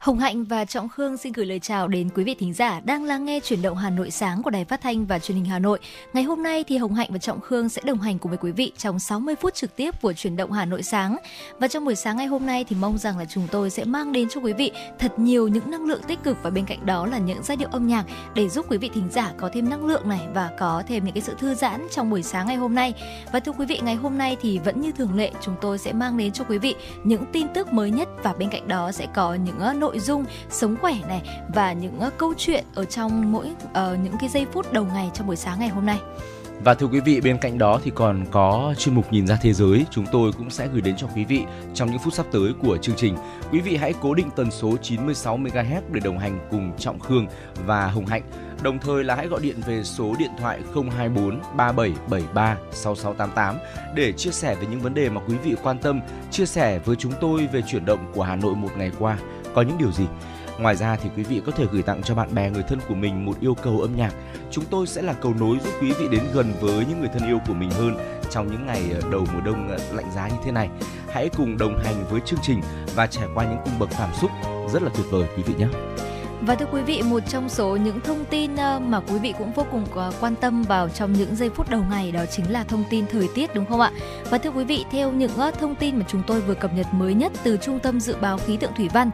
[0.00, 3.04] Hồng Hạnh và Trọng Khương xin gửi lời chào đến quý vị thính giả đang
[3.04, 5.58] lắng nghe chuyển động Hà Nội sáng của Đài Phát thanh và Truyền hình Hà
[5.58, 5.78] Nội.
[6.12, 8.52] Ngày hôm nay thì Hồng Hạnh và Trọng Khương sẽ đồng hành cùng với quý
[8.52, 11.16] vị trong 60 phút trực tiếp của chuyển động Hà Nội sáng.
[11.58, 14.12] Và trong buổi sáng ngày hôm nay thì mong rằng là chúng tôi sẽ mang
[14.12, 17.06] đến cho quý vị thật nhiều những năng lượng tích cực và bên cạnh đó
[17.06, 18.04] là những giai điệu âm nhạc
[18.34, 21.14] để giúp quý vị thính giả có thêm năng lượng này và có thêm những
[21.14, 22.94] cái sự thư giãn trong buổi sáng ngày hôm nay.
[23.32, 25.92] Và thưa quý vị, ngày hôm nay thì vẫn như thường lệ chúng tôi sẽ
[25.92, 26.74] mang đến cho quý vị
[27.04, 29.98] những tin tức mới nhất và bên cạnh đó sẽ có những ờ, nội nội
[30.00, 31.22] dung sống khỏe này
[31.54, 35.10] và những uh, câu chuyện ở trong mỗi uh, những cái giây phút đầu ngày
[35.14, 35.98] trong buổi sáng ngày hôm nay.
[36.64, 39.52] Và thưa quý vị, bên cạnh đó thì còn có chuyên mục Nhìn ra thế
[39.52, 41.44] giới, chúng tôi cũng sẽ gửi đến cho quý vị
[41.74, 43.16] trong những phút sắp tới của chương trình.
[43.52, 47.26] Quý vị hãy cố định tần số 96 MHz để đồng hành cùng Trọng Khương
[47.66, 48.22] và Hồng Hạnh.
[48.62, 53.56] Đồng thời là hãy gọi điện về số điện thoại 024 3773 6688
[53.94, 56.96] để chia sẻ về những vấn đề mà quý vị quan tâm, chia sẻ với
[56.96, 59.18] chúng tôi về chuyển động của Hà Nội một ngày qua
[59.54, 60.04] có những điều gì.
[60.58, 62.94] Ngoài ra thì quý vị có thể gửi tặng cho bạn bè, người thân của
[62.94, 64.14] mình một yêu cầu âm nhạc.
[64.50, 67.28] Chúng tôi sẽ là cầu nối giúp quý vị đến gần với những người thân
[67.28, 67.96] yêu của mình hơn
[68.30, 70.68] trong những ngày ờ, đầu mùa đông ờ, lạnh giá như thế này.
[71.08, 72.60] Hãy cùng đồng hành với chương trình
[72.94, 74.30] và trải qua những cung bậc cảm xúc
[74.72, 75.66] rất là tuyệt vời, quý vị nhé.
[76.46, 79.52] Và thưa quý vị, một trong số những thông tin ờ, mà quý vị cũng
[79.52, 82.64] vô cùng ờ, quan tâm vào trong những giây phút đầu ngày đó chính là
[82.64, 83.92] thông tin thời tiết đúng không ạ?
[84.30, 86.86] Và thưa quý vị, theo những ờ, thông tin mà chúng tôi vừa cập nhật
[86.92, 89.10] mới nhất từ Trung tâm Dự báo Khí tượng Thủy văn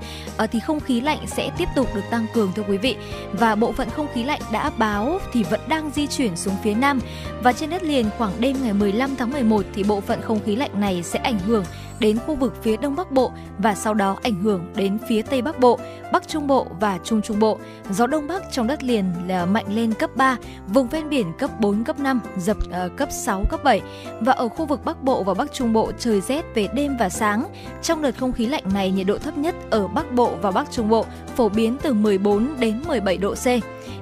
[0.53, 2.97] thì không khí lạnh sẽ tiếp tục được tăng cường thưa quý vị.
[3.33, 6.75] Và bộ phận không khí lạnh đã báo thì vẫn đang di chuyển xuống phía
[6.75, 7.01] Nam.
[7.43, 10.57] Và trên đất liền khoảng đêm ngày 15 tháng 11 thì bộ phận không khí
[10.57, 11.65] lạnh này sẽ ảnh hưởng
[12.01, 15.43] đến khu vực phía Đông Bắc Bộ và sau đó ảnh hưởng đến phía Tây
[15.43, 15.79] Bắc Bộ,
[16.13, 17.59] Bắc Trung Bộ và Trung Trung Bộ.
[17.91, 20.37] Gió Đông Bắc trong đất liền là mạnh lên cấp 3,
[20.69, 23.81] vùng ven biển cấp 4, cấp 5, dập uh, cấp 6, cấp 7.
[24.21, 27.09] Và ở khu vực Bắc Bộ và Bắc Trung Bộ trời rét về đêm và
[27.09, 27.45] sáng.
[27.83, 30.71] Trong đợt không khí lạnh này, nhiệt độ thấp nhất ở Bắc Bộ và Bắc
[30.73, 31.07] Trung Bộ
[31.37, 33.47] phổ biến từ 14 đến 17 độ C.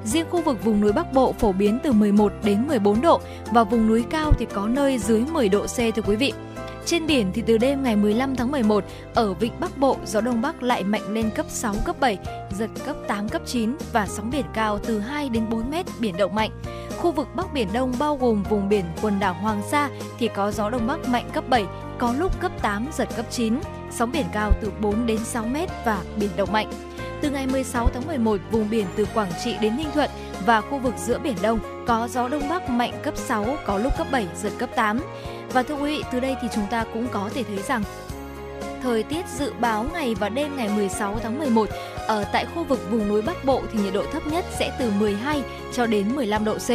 [0.05, 3.21] Riêng khu vực vùng núi Bắc Bộ phổ biến từ 11 đến 14 độ
[3.53, 6.33] và vùng núi cao thì có nơi dưới 10 độ C thưa quý vị.
[6.87, 8.85] Trên biển thì từ đêm ngày 15 tháng 11,
[9.15, 12.19] ở vịnh Bắc Bộ gió đông bắc lại mạnh lên cấp 6 cấp 7,
[12.59, 16.17] giật cấp 8 cấp 9 và sóng biển cao từ 2 đến 4 mét, biển
[16.17, 16.51] động mạnh.
[16.99, 20.51] Khu vực Bắc Biển Đông bao gồm vùng biển quần đảo Hoàng Sa thì có
[20.51, 21.65] gió đông bắc mạnh cấp 7,
[21.99, 23.55] có lúc cấp 8 giật cấp 9,
[23.91, 26.71] sóng biển cao từ 4 đến 6 mét và biển động mạnh.
[27.21, 30.11] Từ ngày 16 tháng 11, vùng biển từ Quảng Trị đến Ninh Thuận
[30.47, 33.93] và khu vực giữa Biển Đông có gió Đông Bắc mạnh cấp 6, có lúc
[33.99, 35.01] cấp 7, giật cấp 8.
[35.53, 37.83] Và thưa quý vị, từ đây thì chúng ta cũng có thể thấy rằng
[38.83, 41.69] thời tiết dự báo ngày và đêm ngày 16 tháng 11
[42.07, 44.91] ở tại khu vực vùng núi Bắc Bộ thì nhiệt độ thấp nhất sẽ từ
[44.91, 45.43] 12
[45.73, 46.71] cho đến 15 độ C.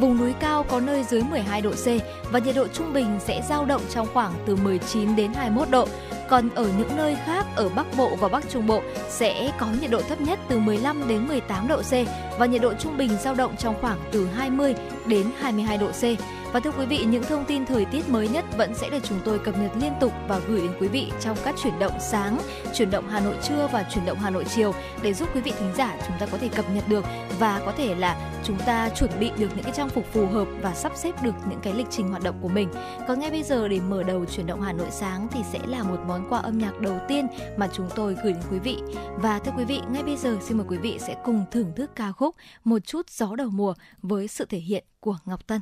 [0.00, 1.86] Vùng núi cao có nơi dưới 12 độ C
[2.32, 5.88] và nhiệt độ trung bình sẽ dao động trong khoảng từ 19 đến 21 độ.
[6.28, 9.90] Còn ở những nơi khác ở Bắc Bộ và Bắc Trung Bộ sẽ có nhiệt
[9.90, 11.92] độ thấp nhất từ 15 đến 18 độ C
[12.38, 14.74] và nhiệt độ trung bình dao động trong khoảng từ 20
[15.06, 16.02] đến 22 độ C.
[16.52, 19.18] Và thưa quý vị, những thông tin thời tiết mới nhất vẫn sẽ được chúng
[19.24, 22.38] tôi cập nhật liên tục và gửi đến quý vị trong các chuyển động sáng,
[22.74, 25.52] chuyển động Hà Nội trưa và chuyển động Hà Nội chiều để giúp quý vị
[25.58, 27.04] thính giả chúng ta có thể cập nhật được
[27.38, 30.48] và có thể là chúng ta chuẩn bị được những cái trang phục phù hợp
[30.62, 32.68] và sắp xếp được những cái lịch trình hoạt động của mình.
[33.08, 35.82] Còn ngay bây giờ để mở đầu chuyển động Hà Nội sáng thì sẽ là
[35.82, 37.26] một món quà âm nhạc đầu tiên
[37.56, 38.78] mà chúng tôi gửi đến quý vị.
[39.16, 41.90] Và thưa quý vị, ngay bây giờ xin mời quý vị sẽ cùng thưởng thức
[41.96, 45.60] ca khúc Một chút gió đầu mùa với sự thể hiện của Ngọc Tân.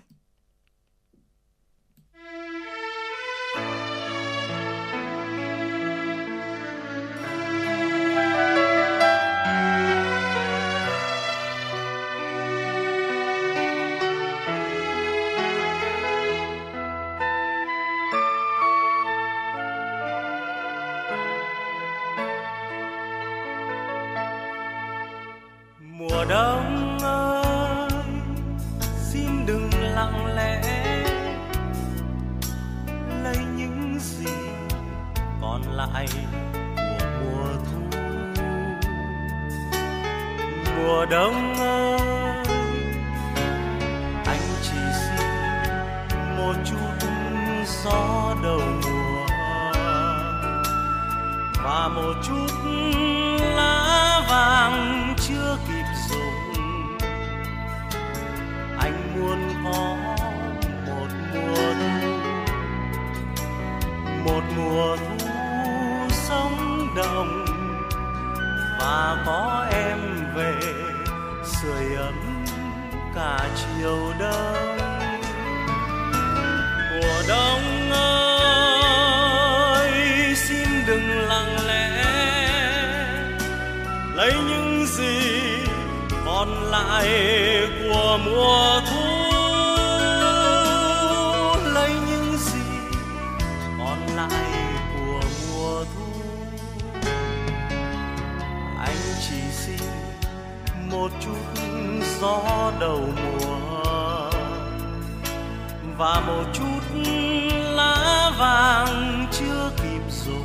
[108.41, 110.45] Vang vàng chưa kịp dùng.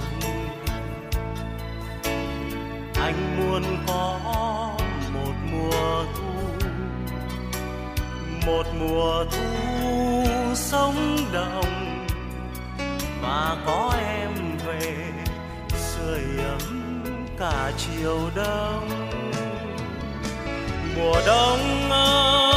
[2.95, 4.19] Anh muốn có
[5.13, 6.67] một mùa thu,
[8.45, 10.23] một mùa thu
[10.55, 12.05] sống động
[13.21, 15.11] và có em về,
[15.77, 17.03] sưởi ấm
[17.39, 18.89] cả chiều đông.
[20.95, 22.54] Mùa đông ơi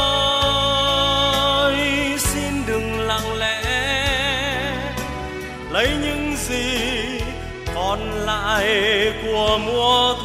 [8.49, 10.15] còn lại của mùa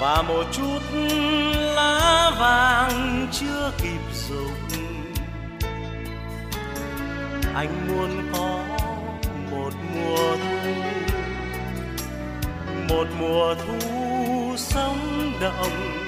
[0.00, 0.78] và một chút
[1.74, 4.82] lá vàng chưa kịp rụng.
[7.54, 8.64] Anh muốn có
[9.50, 10.72] một mùa thu,
[12.88, 16.04] một mùa thu sống động.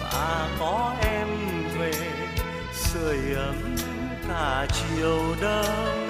[0.00, 1.28] Và có em
[1.78, 1.92] về
[2.74, 3.76] sưởi ấm
[4.28, 6.08] cả chiều đông.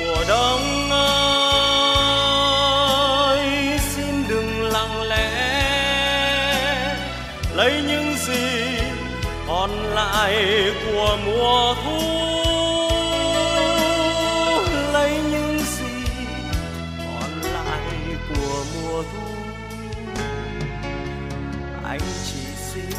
[0.00, 1.29] Mùa đông ơi
[10.00, 11.98] lại của mùa thu.
[14.92, 16.04] Lấy những gì
[16.98, 19.28] còn lại của mùa thu.
[21.84, 22.98] Anh chỉ xin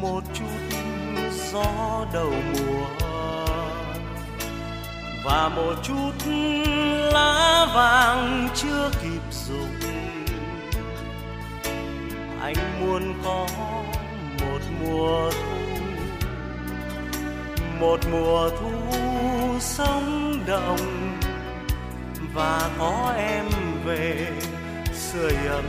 [0.00, 0.78] một chút
[1.52, 2.86] gió đầu mùa
[5.24, 6.30] và một chút
[7.12, 9.92] lá vàng chưa kịp rụng
[12.42, 13.46] anh muốn có
[14.40, 15.51] một mùa thu
[17.82, 18.72] một mùa thu
[19.60, 20.78] sống động
[22.34, 23.44] và có em
[23.84, 24.26] về
[24.94, 25.64] sưởi ấm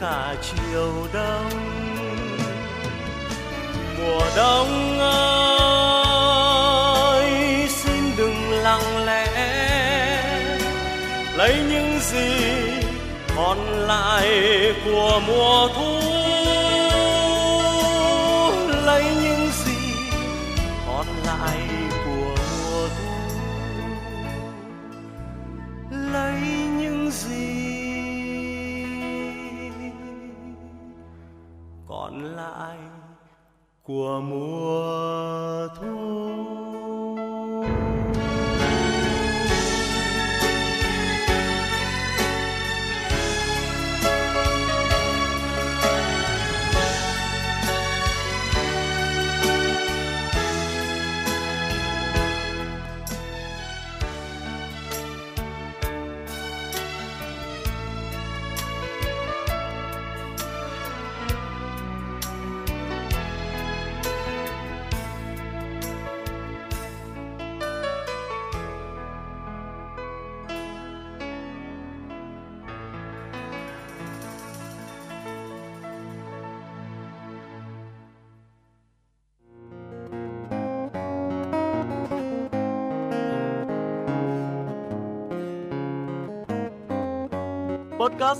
[0.00, 1.50] cả chiều đông.
[3.98, 5.70] Mùa đông ơi,
[7.68, 9.26] xin đừng lặng lẽ,
[11.36, 12.30] lấy những gì
[13.36, 14.28] còn lại
[14.84, 15.97] của mùa thu
[32.08, 32.78] còn lại
[33.82, 36.07] của mùa thu.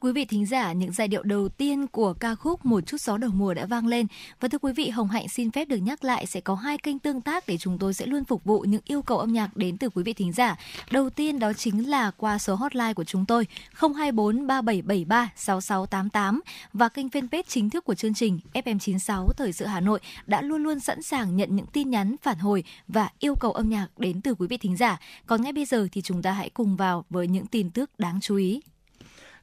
[0.00, 3.16] Quý vị thính giả, những giai điệu đầu tiên của ca khúc Một chút gió
[3.16, 4.06] đầu mùa đã vang lên.
[4.40, 6.98] Và thưa quý vị, Hồng Hạnh xin phép được nhắc lại sẽ có hai kênh
[6.98, 9.78] tương tác để chúng tôi sẽ luôn phục vụ những yêu cầu âm nhạc đến
[9.78, 10.56] từ quý vị thính giả.
[10.90, 16.40] Đầu tiên đó chính là qua số hotline của chúng tôi 024 3773 6688
[16.72, 20.62] và kênh fanpage chính thức của chương trình FM96 Thời sự Hà Nội đã luôn
[20.62, 24.20] luôn sẵn sàng nhận những tin nhắn phản hồi và yêu cầu âm nhạc đến
[24.20, 25.00] từ quý vị thính giả.
[25.26, 28.20] Còn ngay bây giờ thì chúng ta hãy cùng vào với những tin tức đáng
[28.20, 28.60] chú ý.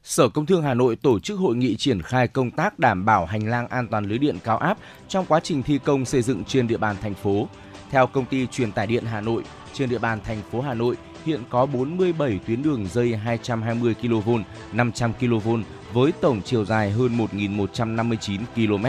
[0.08, 3.26] Sở Công Thương Hà Nội tổ chức hội nghị triển khai công tác đảm bảo
[3.26, 6.44] hành lang an toàn lưới điện cao áp trong quá trình thi công xây dựng
[6.44, 7.48] trên địa bàn thành phố.
[7.90, 10.96] Theo công ty truyền tải điện Hà Nội, trên địa bàn thành phố Hà Nội
[11.24, 14.30] hiện có 47 tuyến đường dây 220 kV,
[14.72, 15.48] 500 kV
[15.92, 18.86] với tổng chiều dài hơn 1.159 km.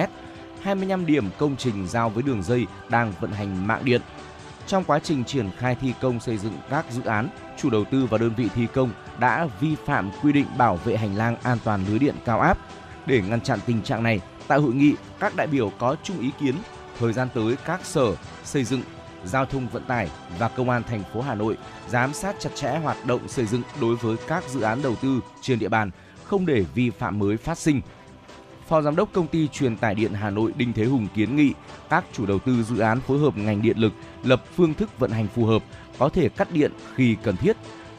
[0.62, 4.02] 25 điểm công trình giao với đường dây đang vận hành mạng điện.
[4.68, 8.06] Trong quá trình triển khai thi công xây dựng các dự án, chủ đầu tư
[8.06, 11.58] và đơn vị thi công đã vi phạm quy định bảo vệ hành lang an
[11.64, 12.58] toàn lưới điện cao áp.
[13.06, 16.32] Để ngăn chặn tình trạng này, tại hội nghị, các đại biểu có chung ý
[16.40, 16.56] kiến
[17.00, 18.82] thời gian tới các sở xây dựng,
[19.26, 20.10] giao thông vận tải
[20.40, 21.58] và công an thành phố Hà Nội
[21.88, 25.20] giám sát chặt chẽ hoạt động xây dựng đối với các dự án đầu tư
[25.42, 25.92] trên địa bàn,
[26.24, 27.82] không để vi phạm mới phát sinh.
[28.68, 31.54] Phó Giám đốc Công ty Truyền tải điện Hà Nội Đinh Thế Hùng kiến nghị
[31.90, 33.94] các chủ đầu tư dự án phối hợp ngành điện lực
[34.24, 35.64] lập phương thức vận hành phù hợp,
[35.98, 37.58] có thể cắt điện khi cần thiết,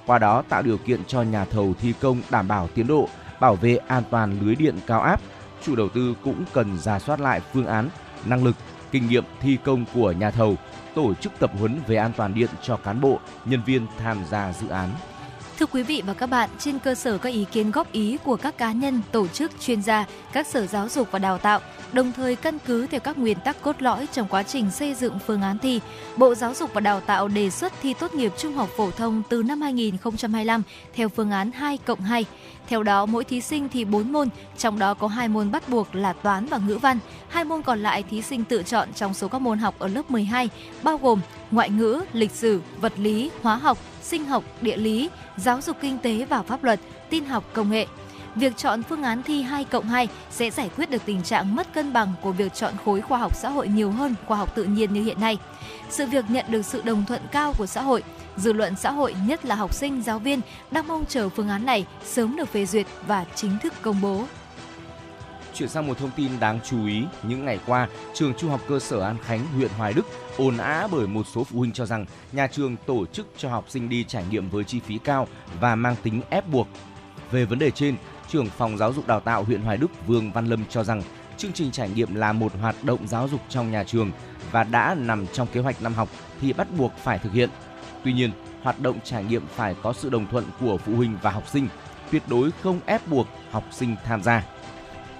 [0.08, 3.08] qua đó tạo điều kiện cho nhà thầu thi công đảm bảo tiến độ,
[3.40, 5.20] bảo vệ an toàn lưới điện cao áp.
[5.62, 7.88] Chủ đầu tư cũng cần ra soát lại phương án,
[8.24, 8.56] năng lực,
[8.90, 10.56] kinh nghiệm thi công của nhà thầu,
[10.94, 14.52] tổ chức tập huấn về an toàn điện cho cán bộ, nhân viên tham gia
[14.52, 14.90] dự án.
[15.58, 18.36] Thưa quý vị và các bạn, trên cơ sở các ý kiến góp ý của
[18.36, 21.60] các cá nhân, tổ chức, chuyên gia, các sở giáo dục và đào tạo,
[21.92, 25.18] đồng thời căn cứ theo các nguyên tắc cốt lõi trong quá trình xây dựng
[25.26, 25.80] phương án thi,
[26.16, 29.22] Bộ Giáo dục và Đào tạo đề xuất thi tốt nghiệp trung học phổ thông
[29.28, 30.62] từ năm 2025
[30.94, 32.24] theo phương án 2 cộng 2.
[32.68, 35.94] Theo đó, mỗi thí sinh thi 4 môn, trong đó có hai môn bắt buộc
[35.94, 36.98] là toán và ngữ văn.
[37.28, 40.10] Hai môn còn lại thí sinh tự chọn trong số các môn học ở lớp
[40.10, 40.48] 12,
[40.82, 41.20] bao gồm
[41.50, 45.98] ngoại ngữ, lịch sử, vật lý, hóa học, sinh học, địa lý, giáo dục kinh
[45.98, 47.86] tế và pháp luật, tin học công nghệ.
[48.34, 51.74] Việc chọn phương án thi 2 cộng 2 sẽ giải quyết được tình trạng mất
[51.74, 54.64] cân bằng của việc chọn khối khoa học xã hội nhiều hơn khoa học tự
[54.64, 55.38] nhiên như hiện nay.
[55.90, 58.02] Sự việc nhận được sự đồng thuận cao của xã hội,
[58.38, 60.40] dư luận xã hội nhất là học sinh, giáo viên
[60.70, 64.24] đang mong chờ phương án này sớm được phê duyệt và chính thức công bố.
[65.54, 68.78] Chuyển sang một thông tin đáng chú ý, những ngày qua, trường Trung học cơ
[68.78, 72.06] sở An Khánh, huyện Hoài Đức ồn ào bởi một số phụ huynh cho rằng
[72.32, 75.28] nhà trường tổ chức cho học sinh đi trải nghiệm với chi phí cao
[75.60, 76.68] và mang tính ép buộc.
[77.30, 77.96] Về vấn đề trên,
[78.28, 81.02] trưởng phòng giáo dục đào tạo huyện Hoài Đức Vương Văn Lâm cho rằng
[81.36, 84.10] chương trình trải nghiệm là một hoạt động giáo dục trong nhà trường
[84.50, 86.08] và đã nằm trong kế hoạch năm học
[86.40, 87.50] thì bắt buộc phải thực hiện.
[88.04, 88.30] Tuy nhiên,
[88.62, 91.68] hoạt động trải nghiệm phải có sự đồng thuận của phụ huynh và học sinh,
[92.10, 94.44] tuyệt đối không ép buộc học sinh tham gia.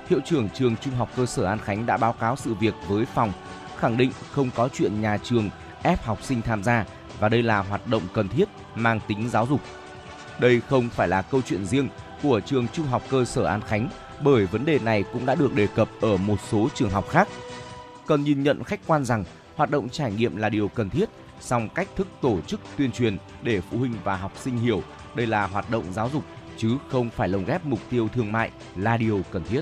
[0.08, 3.04] Hiệu trưởng trường Trung học cơ sở An Khánh đã báo cáo sự việc với
[3.04, 3.32] phòng,
[3.76, 5.50] khẳng định không có chuyện nhà trường
[5.82, 6.84] ép học sinh tham gia
[7.20, 9.60] và đây là hoạt động cần thiết mang tính giáo dục.
[10.40, 11.88] Đây không phải là câu chuyện riêng
[12.22, 13.88] của trường Trung học cơ sở An Khánh
[14.20, 17.28] bởi vấn đề này cũng đã được đề cập ở một số trường học khác.
[18.06, 19.24] Cần nhìn nhận khách quan rằng
[19.56, 21.08] hoạt động trải nghiệm là điều cần thiết,
[21.40, 24.82] song cách thức tổ chức tuyên truyền để phụ huynh và học sinh hiểu
[25.14, 26.24] đây là hoạt động giáo dục
[26.56, 29.60] chứ không phải lồng ghép mục tiêu thương mại là điều cần thiết.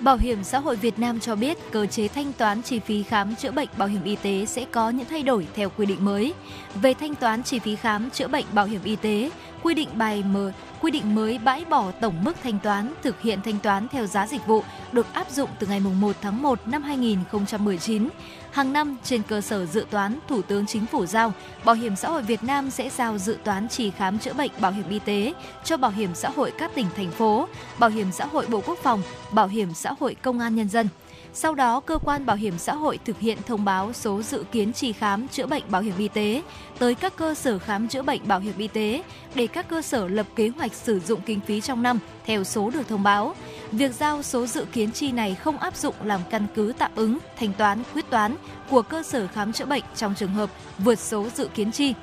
[0.00, 3.36] Bảo hiểm xã hội Việt Nam cho biết cơ chế thanh toán chi phí khám
[3.36, 6.34] chữa bệnh bảo hiểm y tế sẽ có những thay đổi theo quy định mới.
[6.74, 9.30] Về thanh toán chi phí khám chữa bệnh bảo hiểm y tế,
[9.66, 13.40] quy định bài mới quy định mới bãi bỏ tổng mức thanh toán thực hiện
[13.44, 16.82] thanh toán theo giá dịch vụ được áp dụng từ ngày 1 tháng 1 năm
[16.82, 18.08] 2019.
[18.50, 21.32] Hàng năm, trên cơ sở dự toán, Thủ tướng Chính phủ giao,
[21.64, 24.72] Bảo hiểm xã hội Việt Nam sẽ giao dự toán chi khám chữa bệnh bảo
[24.72, 25.32] hiểm y tế
[25.64, 28.78] cho Bảo hiểm xã hội các tỉnh, thành phố, Bảo hiểm xã hội Bộ Quốc
[28.82, 30.88] phòng, Bảo hiểm xã hội Công an Nhân dân–
[31.38, 34.72] sau đó, cơ quan bảo hiểm xã hội thực hiện thông báo số dự kiến
[34.72, 36.42] chi khám chữa bệnh bảo hiểm y tế
[36.78, 39.02] tới các cơ sở khám chữa bệnh bảo hiểm y tế
[39.34, 42.70] để các cơ sở lập kế hoạch sử dụng kinh phí trong năm theo số
[42.70, 43.34] được thông báo.
[43.72, 47.18] Việc giao số dự kiến chi này không áp dụng làm căn cứ tạm ứng,
[47.38, 48.36] thanh toán, quyết toán
[48.70, 51.94] của cơ sở khám chữa bệnh trong trường hợp vượt số dự kiến chi.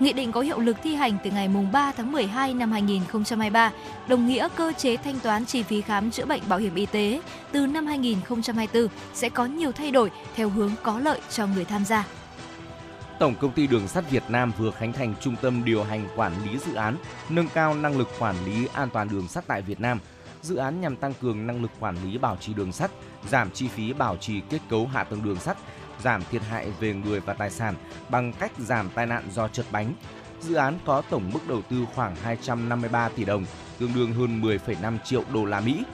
[0.00, 3.72] Nghị định có hiệu lực thi hành từ ngày 3 tháng 12 năm 2023,
[4.08, 7.20] đồng nghĩa cơ chế thanh toán chi phí khám chữa bệnh bảo hiểm y tế
[7.52, 11.84] từ năm 2024 sẽ có nhiều thay đổi theo hướng có lợi cho người tham
[11.84, 12.06] gia.
[13.18, 16.32] Tổng công ty Đường sắt Việt Nam vừa khánh thành trung tâm điều hành quản
[16.44, 16.96] lý dự án,
[17.28, 20.00] nâng cao năng lực quản lý an toàn đường sắt tại Việt Nam.
[20.42, 22.90] Dự án nhằm tăng cường năng lực quản lý bảo trì đường sắt,
[23.28, 25.56] giảm chi phí bảo trì kết cấu hạ tầng đường sắt,
[26.02, 27.74] giảm thiệt hại về người và tài sản
[28.08, 29.92] bằng cách giảm tai nạn do trượt bánh.
[30.40, 33.44] Dự án có tổng mức đầu tư khoảng 253 tỷ đồng,
[33.78, 35.84] tương đương hơn 10,5 triệu đô la Mỹ.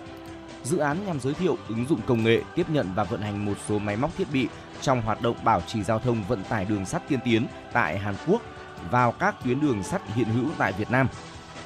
[0.62, 3.54] Dự án nhằm giới thiệu ứng dụng công nghệ, tiếp nhận và vận hành một
[3.68, 4.48] số máy móc thiết bị
[4.80, 8.14] trong hoạt động bảo trì giao thông vận tải đường sắt tiên tiến tại Hàn
[8.26, 8.42] Quốc
[8.90, 11.08] vào các tuyến đường sắt hiện hữu tại Việt Nam.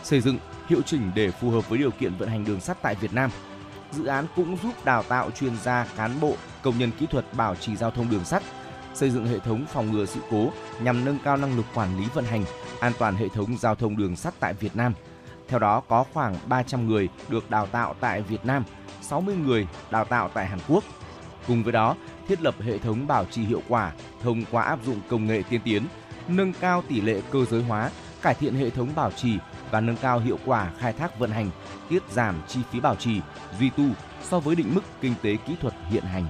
[0.03, 2.95] Xây dựng, hiệu chỉnh để phù hợp với điều kiện vận hành đường sắt tại
[2.95, 3.31] Việt Nam–
[3.93, 7.55] dự án cũng giúp đào tạo chuyên gia, cán bộ, công nhân kỹ thuật bảo
[7.55, 8.43] trì giao thông đường sắt,
[8.95, 10.51] xây dựng hệ thống phòng ngừa sự cố
[10.83, 12.45] nhằm nâng cao năng lực quản lý vận hành,
[12.81, 14.93] an toàn hệ thống giao thông đường sắt tại Việt Nam.
[15.49, 18.65] Theo đó có khoảng 300 người được đào tạo tại Việt Nam,
[19.03, 20.85] 60 người đào tạo tại Hàn Quốc.
[21.47, 21.97] Cùng với đó,
[22.29, 23.93] thiết lập hệ thống bảo trì hiệu quả
[24.23, 25.87] thông qua áp dụng công nghệ tiên tiến,
[26.29, 27.91] nâng cao tỷ lệ cơ giới hóa,
[28.23, 29.39] cải thiện hệ thống bảo trì
[29.71, 31.51] và nâng cao hiệu quả khai thác vận hành,
[31.89, 33.21] tiết giảm chi phí bảo trì,
[33.59, 33.85] duy tu
[34.23, 36.27] so với định mức kinh tế kỹ thuật hiện hành.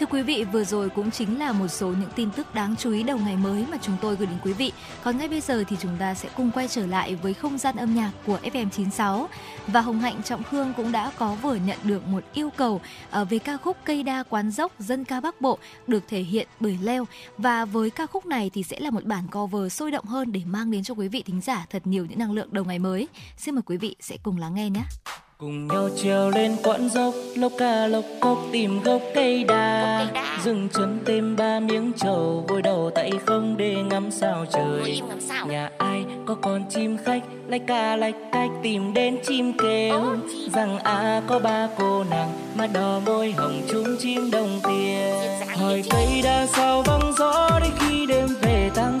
[0.00, 2.92] Thưa quý vị, vừa rồi cũng chính là một số những tin tức đáng chú
[2.92, 4.72] ý đầu ngày mới mà chúng tôi gửi đến quý vị.
[5.02, 7.76] Còn ngay bây giờ thì chúng ta sẽ cùng quay trở lại với không gian
[7.76, 9.26] âm nhạc của FM96.
[9.66, 13.24] Và Hồng Hạnh Trọng Khương cũng đã có vừa nhận được một yêu cầu ờ,
[13.24, 16.78] về ca khúc Cây đa quán dốc dân ca Bắc Bộ được thể hiện bởi
[16.82, 17.06] Leo.
[17.38, 20.40] Và với ca khúc này thì sẽ là một bản cover sôi động hơn để
[20.46, 23.08] mang đến cho quý vị thính giả thật nhiều những năng lượng đầu ngày mới.
[23.36, 24.82] Xin mời quý vị sẽ cùng lắng nghe nhé
[25.40, 30.06] cùng nhau trèo lên quãng dốc lốc ca lốc cốc tìm gốc cây đa.
[30.44, 35.00] Dừng chân thêm ba miếng trầu vội đầu tay không để ngắm sao trời.
[35.48, 40.16] Nhà ai có con chim khách lách ca lách cách tìm đến chim kêu.
[40.54, 45.14] Rằng à có ba cô nàng mà đỏ môi hồng chung chim đồng tiền.
[45.56, 49.00] Hỏi cây đa sao vắng gió đến khi đêm về tăng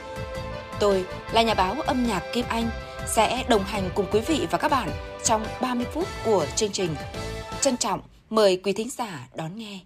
[0.81, 2.69] Tôi là nhà báo âm nhạc Kim Anh
[3.07, 4.89] sẽ đồng hành cùng quý vị và các bạn
[5.23, 6.95] trong 30 phút của chương trình.
[7.61, 9.79] Trân trọng mời quý thính giả đón nghe.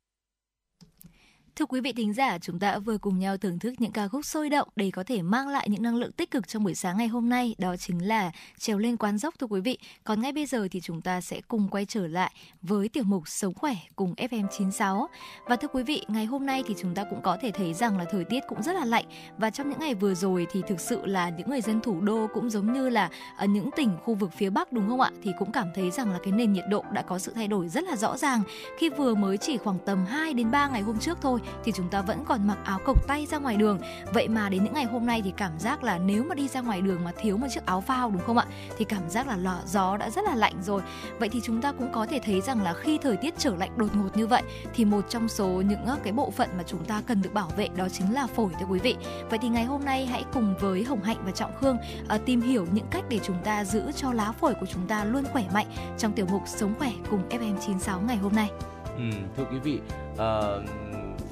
[1.56, 4.26] Thưa quý vị thính giả, chúng ta vừa cùng nhau thưởng thức những ca khúc
[4.26, 6.98] sôi động để có thể mang lại những năng lượng tích cực trong buổi sáng
[6.98, 7.56] ngày hôm nay.
[7.58, 9.78] Đó chính là trèo lên quán dốc thưa quý vị.
[10.04, 13.24] Còn ngay bây giờ thì chúng ta sẽ cùng quay trở lại với tiểu mục
[13.28, 15.08] Sống khỏe cùng FM96.
[15.46, 17.98] Và thưa quý vị, ngày hôm nay thì chúng ta cũng có thể thấy rằng
[17.98, 19.06] là thời tiết cũng rất là lạnh.
[19.38, 22.28] Và trong những ngày vừa rồi thì thực sự là những người dân thủ đô
[22.34, 25.12] cũng giống như là ở những tỉnh khu vực phía Bắc đúng không ạ?
[25.24, 27.70] Thì cũng cảm thấy rằng là cái nền nhiệt độ đã có sự thay đổi
[27.70, 28.42] rất là rõ ràng.
[28.78, 31.90] Khi vừa mới chỉ khoảng tầm 2 đến 3 ngày hôm trước thôi thì chúng
[31.90, 33.80] ta vẫn còn mặc áo cộc tay ra ngoài đường.
[34.14, 36.62] Vậy mà đến những ngày hôm nay thì cảm giác là nếu mà đi ra
[36.62, 38.46] ngoài đường mà thiếu một chiếc áo phao đúng không ạ?
[38.78, 40.82] Thì cảm giác là lò gió đã rất là lạnh rồi.
[41.20, 43.72] Vậy thì chúng ta cũng có thể thấy rằng là khi thời tiết trở lạnh
[43.76, 47.02] đột ngột như vậy thì một trong số những cái bộ phận mà chúng ta
[47.08, 48.96] cần được bảo vệ đó chính là phổi thưa quý vị.
[49.30, 51.78] Vậy thì ngày hôm nay hãy cùng với hồng hạnh và trọng khương
[52.16, 55.06] uh, tìm hiểu những cách để chúng ta giữ cho lá phổi của chúng ta
[55.06, 58.50] luôn khỏe mạnh trong tiểu mục sống khỏe cùng fm 96 ngày hôm nay.
[58.98, 59.04] Ừ,
[59.38, 59.80] thưa quý vị,
[60.14, 60.20] uh,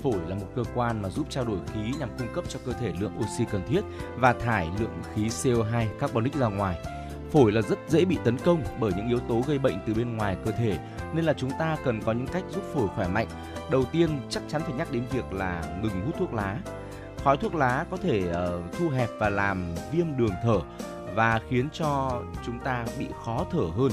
[0.03, 2.73] phổi là một cơ quan mà giúp trao đổi khí nhằm cung cấp cho cơ
[2.73, 3.81] thể lượng oxy cần thiết
[4.17, 6.77] và thải lượng khí CO2 carbonic ra ngoài.
[7.31, 10.17] Phổi là rất dễ bị tấn công bởi những yếu tố gây bệnh từ bên
[10.17, 10.79] ngoài cơ thể
[11.13, 13.27] nên là chúng ta cần có những cách giúp phổi khỏe mạnh.
[13.71, 16.57] Đầu tiên chắc chắn phải nhắc đến việc là ngừng hút thuốc lá.
[17.23, 20.59] Khói thuốc lá có thể uh, thu hẹp và làm viêm đường thở
[21.15, 23.91] và khiến cho chúng ta bị khó thở hơn.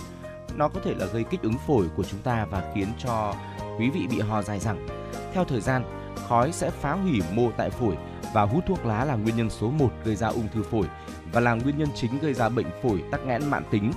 [0.57, 3.35] Nó có thể là gây kích ứng phổi của chúng ta và khiến cho
[3.79, 4.87] quý vị bị ho dài dẳng.
[5.33, 6.00] Theo thời gian,
[6.31, 7.97] khói sẽ phá hủy mô tại phổi
[8.35, 10.87] và hút thuốc lá là nguyên nhân số 1 gây ra ung thư phổi
[11.33, 13.93] và là nguyên nhân chính gây ra bệnh phổi tắc nghẽn mãn tính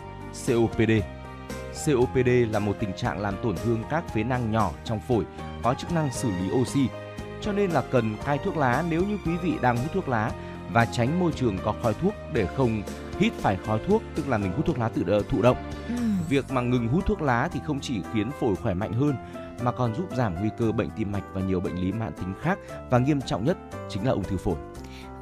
[0.48, 0.92] COPD.
[1.86, 5.26] COPD là một tình trạng làm tổn thương các phế nang nhỏ trong phổi
[5.64, 6.88] có chức năng xử lý oxy.
[7.42, 10.32] Cho nên là cần cai thuốc lá nếu như quý vị đang hút thuốc lá
[10.72, 12.82] và tránh môi trường có khói thuốc để không
[13.20, 15.58] hít phải khói thuốc tức là mình hút thuốc lá tự thụ động.
[15.88, 15.96] Ừ.
[16.30, 19.16] Việc mà ngừng hút thuốc lá thì không chỉ khiến phổi khỏe mạnh hơn
[19.62, 22.34] mà còn giúp giảm nguy cơ bệnh tim mạch và nhiều bệnh lý mãn tính
[22.42, 23.58] khác và nghiêm trọng nhất
[23.90, 24.58] chính là ung thư phổi.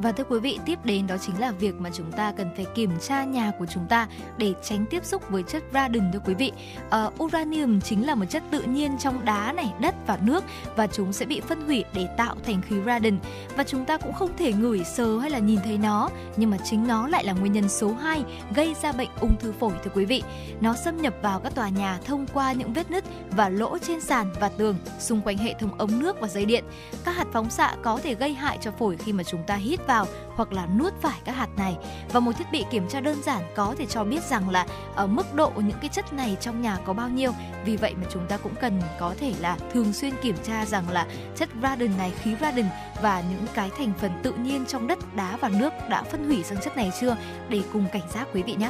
[0.01, 2.65] Và thưa quý vị, tiếp đến đó chính là việc mà chúng ta cần phải
[2.75, 6.33] kiểm tra nhà của chúng ta để tránh tiếp xúc với chất radon thưa quý
[6.33, 6.51] vị.
[6.87, 10.43] Uh, uranium chính là một chất tự nhiên trong đá này, đất và nước
[10.75, 13.17] và chúng sẽ bị phân hủy để tạo thành khí radon
[13.57, 16.57] và chúng ta cũng không thể ngửi, sờ hay là nhìn thấy nó, nhưng mà
[16.63, 18.23] chính nó lại là nguyên nhân số 2
[18.55, 20.23] gây ra bệnh ung thư phổi thưa quý vị.
[20.61, 24.01] Nó xâm nhập vào các tòa nhà thông qua những vết nứt và lỗ trên
[24.01, 26.63] sàn và tường xung quanh hệ thống ống nước và dây điện.
[27.05, 29.79] Các hạt phóng xạ có thể gây hại cho phổi khi mà chúng ta hít
[29.91, 31.77] vào hoặc là nuốt phải các hạt này.
[32.11, 35.07] Và một thiết bị kiểm tra đơn giản có thể cho biết rằng là ở
[35.07, 37.31] mức độ những cái chất này trong nhà có bao nhiêu.
[37.65, 40.89] Vì vậy mà chúng ta cũng cần có thể là thường xuyên kiểm tra rằng
[40.89, 42.65] là chất radon này, khí radon
[43.01, 46.43] và những cái thành phần tự nhiên trong đất, đá và nước đã phân hủy
[46.43, 47.17] sang chất này chưa?
[47.49, 48.69] Để cùng cảnh giác quý vị nhé.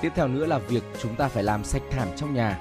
[0.00, 2.58] Tiếp theo nữa là việc chúng ta phải làm sạch thảm trong nhà.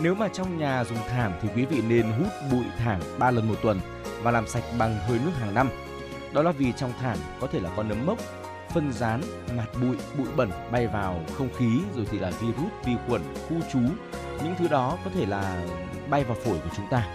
[0.00, 3.48] Nếu mà trong nhà dùng thảm thì quý vị nên hút bụi thảm 3 lần
[3.48, 3.80] một tuần
[4.22, 5.68] và làm sạch bằng hơi nước hàng năm
[6.32, 8.18] đó là vì trong thảm có thể là có nấm mốc,
[8.74, 9.20] phân rán,
[9.56, 13.56] mạt bụi, bụi bẩn bay vào không khí rồi thì là virus, vi khuẩn, khu
[13.72, 13.80] trú.
[14.44, 15.64] Những thứ đó có thể là
[16.10, 17.06] bay vào phổi của chúng ta.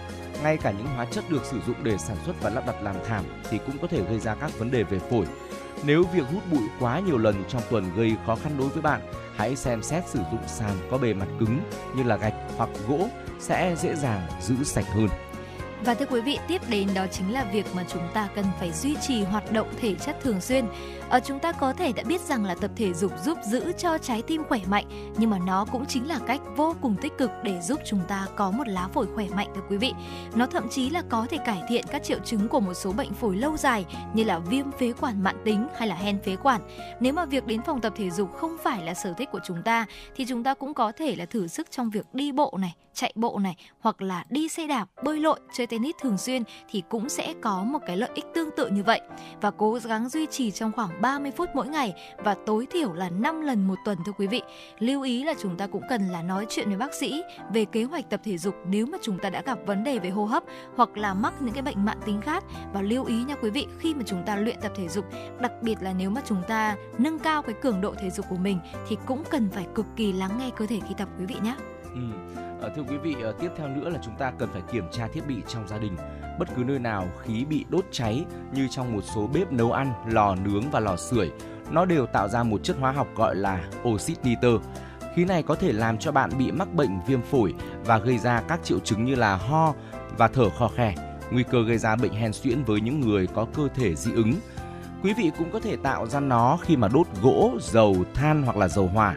[0.42, 2.96] Ngay cả những hóa chất được sử dụng để sản xuất và lắp đặt làm
[3.06, 5.26] thảm thì cũng có thể gây ra các vấn đề về phổi.
[5.84, 9.00] Nếu việc hút bụi quá nhiều lần trong tuần gây khó khăn đối với bạn,
[9.36, 11.60] hãy xem xét sử dụng sàn có bề mặt cứng
[11.96, 13.08] như là gạch hoặc gỗ
[13.40, 15.08] sẽ dễ dàng giữ sạch hơn.
[15.84, 18.72] Và thưa quý vị, tiếp đến đó chính là việc mà chúng ta cần phải
[18.72, 20.64] duy trì hoạt động thể chất thường xuyên
[21.12, 23.98] ở chúng ta có thể đã biết rằng là tập thể dục giúp giữ cho
[23.98, 27.30] trái tim khỏe mạnh nhưng mà nó cũng chính là cách vô cùng tích cực
[27.42, 29.92] để giúp chúng ta có một lá phổi khỏe mạnh thưa quý vị.
[30.34, 33.14] Nó thậm chí là có thể cải thiện các triệu chứng của một số bệnh
[33.14, 36.60] phổi lâu dài như là viêm phế quản mãn tính hay là hen phế quản.
[37.00, 39.62] Nếu mà việc đến phòng tập thể dục không phải là sở thích của chúng
[39.62, 42.74] ta thì chúng ta cũng có thể là thử sức trong việc đi bộ này
[42.94, 46.82] chạy bộ này hoặc là đi xe đạp, bơi lội, chơi tennis thường xuyên thì
[46.88, 49.00] cũng sẽ có một cái lợi ích tương tự như vậy.
[49.40, 53.10] Và cố gắng duy trì trong khoảng 30 phút mỗi ngày và tối thiểu là
[53.10, 54.42] 5 lần một tuần thưa quý vị.
[54.78, 57.84] Lưu ý là chúng ta cũng cần là nói chuyện với bác sĩ về kế
[57.84, 60.42] hoạch tập thể dục nếu mà chúng ta đã gặp vấn đề về hô hấp
[60.76, 63.66] hoặc là mắc những cái bệnh mạng tính khác và lưu ý nha quý vị
[63.78, 65.04] khi mà chúng ta luyện tập thể dục,
[65.40, 68.36] đặc biệt là nếu mà chúng ta nâng cao cái cường độ thể dục của
[68.36, 71.36] mình thì cũng cần phải cực kỳ lắng nghe cơ thể khi tập quý vị
[71.42, 71.54] nhé.
[71.94, 72.00] Ừ.
[72.60, 75.08] Ờ, thưa quý vị, ờ, tiếp theo nữa là chúng ta cần phải kiểm tra
[75.12, 75.96] thiết bị trong gia đình.
[76.38, 79.92] Bất cứ nơi nào khí bị đốt cháy như trong một số bếp nấu ăn,
[80.06, 81.30] lò nướng và lò sưởi,
[81.70, 84.58] nó đều tạo ra một chất hóa học gọi là oxit nitơ.
[85.14, 88.42] Khí này có thể làm cho bạn bị mắc bệnh viêm phổi và gây ra
[88.48, 89.74] các triệu chứng như là ho
[90.18, 90.94] và thở khò khè,
[91.30, 94.32] nguy cơ gây ra bệnh hen suyễn với những người có cơ thể dị ứng.
[95.02, 98.56] Quý vị cũng có thể tạo ra nó khi mà đốt gỗ, dầu, than hoặc
[98.56, 99.16] là dầu hỏa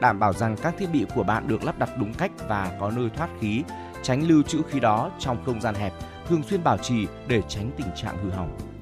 [0.00, 2.90] đảm bảo rằng các thiết bị của bạn được lắp đặt đúng cách và có
[2.90, 3.62] nơi thoát khí,
[4.02, 5.92] tránh lưu trữ khí đó trong không gian hẹp,
[6.28, 8.73] thường xuyên bảo trì để tránh tình trạng hư hỏng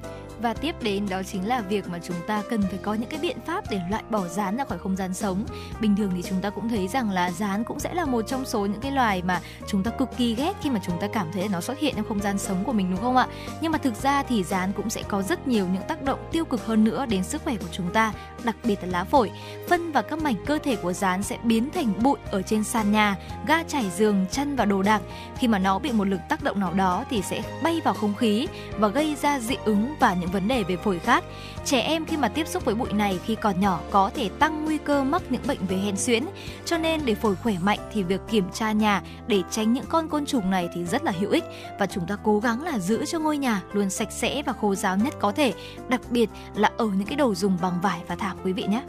[0.43, 3.19] và tiếp đến đó chính là việc mà chúng ta cần phải có những cái
[3.19, 5.45] biện pháp để loại bỏ rán ra khỏi không gian sống.
[5.81, 8.45] Bình thường thì chúng ta cũng thấy rằng là rán cũng sẽ là một trong
[8.45, 11.27] số những cái loài mà chúng ta cực kỳ ghét khi mà chúng ta cảm
[11.33, 13.27] thấy nó xuất hiện trong không gian sống của mình, đúng không ạ?
[13.61, 16.45] Nhưng mà thực ra thì rán cũng sẽ có rất nhiều những tác động tiêu
[16.45, 19.31] cực hơn nữa đến sức khỏe của chúng ta, đặc biệt là lá phổi.
[19.69, 22.91] Phân và các mảnh cơ thể của rán sẽ biến thành bụi ở trên sàn
[22.91, 23.15] nhà,
[23.47, 25.01] ga trải giường, chăn và đồ đạc.
[25.37, 28.15] Khi mà nó bị một lực tác động nào đó thì sẽ bay vào không
[28.15, 28.47] khí
[28.79, 31.23] và gây ra dị ứng và những vấn đề về phổi khác.
[31.65, 34.65] Trẻ em khi mà tiếp xúc với bụi này khi còn nhỏ có thể tăng
[34.65, 36.23] nguy cơ mắc những bệnh về hen suyễn.
[36.65, 40.09] Cho nên để phổi khỏe mạnh thì việc kiểm tra nhà để tránh những con
[40.09, 41.43] côn trùng này thì rất là hữu ích
[41.79, 44.75] và chúng ta cố gắng là giữ cho ngôi nhà luôn sạch sẽ và khô
[44.75, 45.53] ráo nhất có thể,
[45.89, 48.83] đặc biệt là ở những cái đồ dùng bằng vải và thảm quý vị nhé.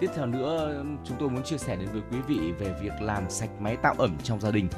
[0.00, 3.30] Tiếp theo nữa, chúng tôi muốn chia sẻ đến với quý vị về việc làm
[3.30, 4.68] sạch máy tạo ẩm trong gia đình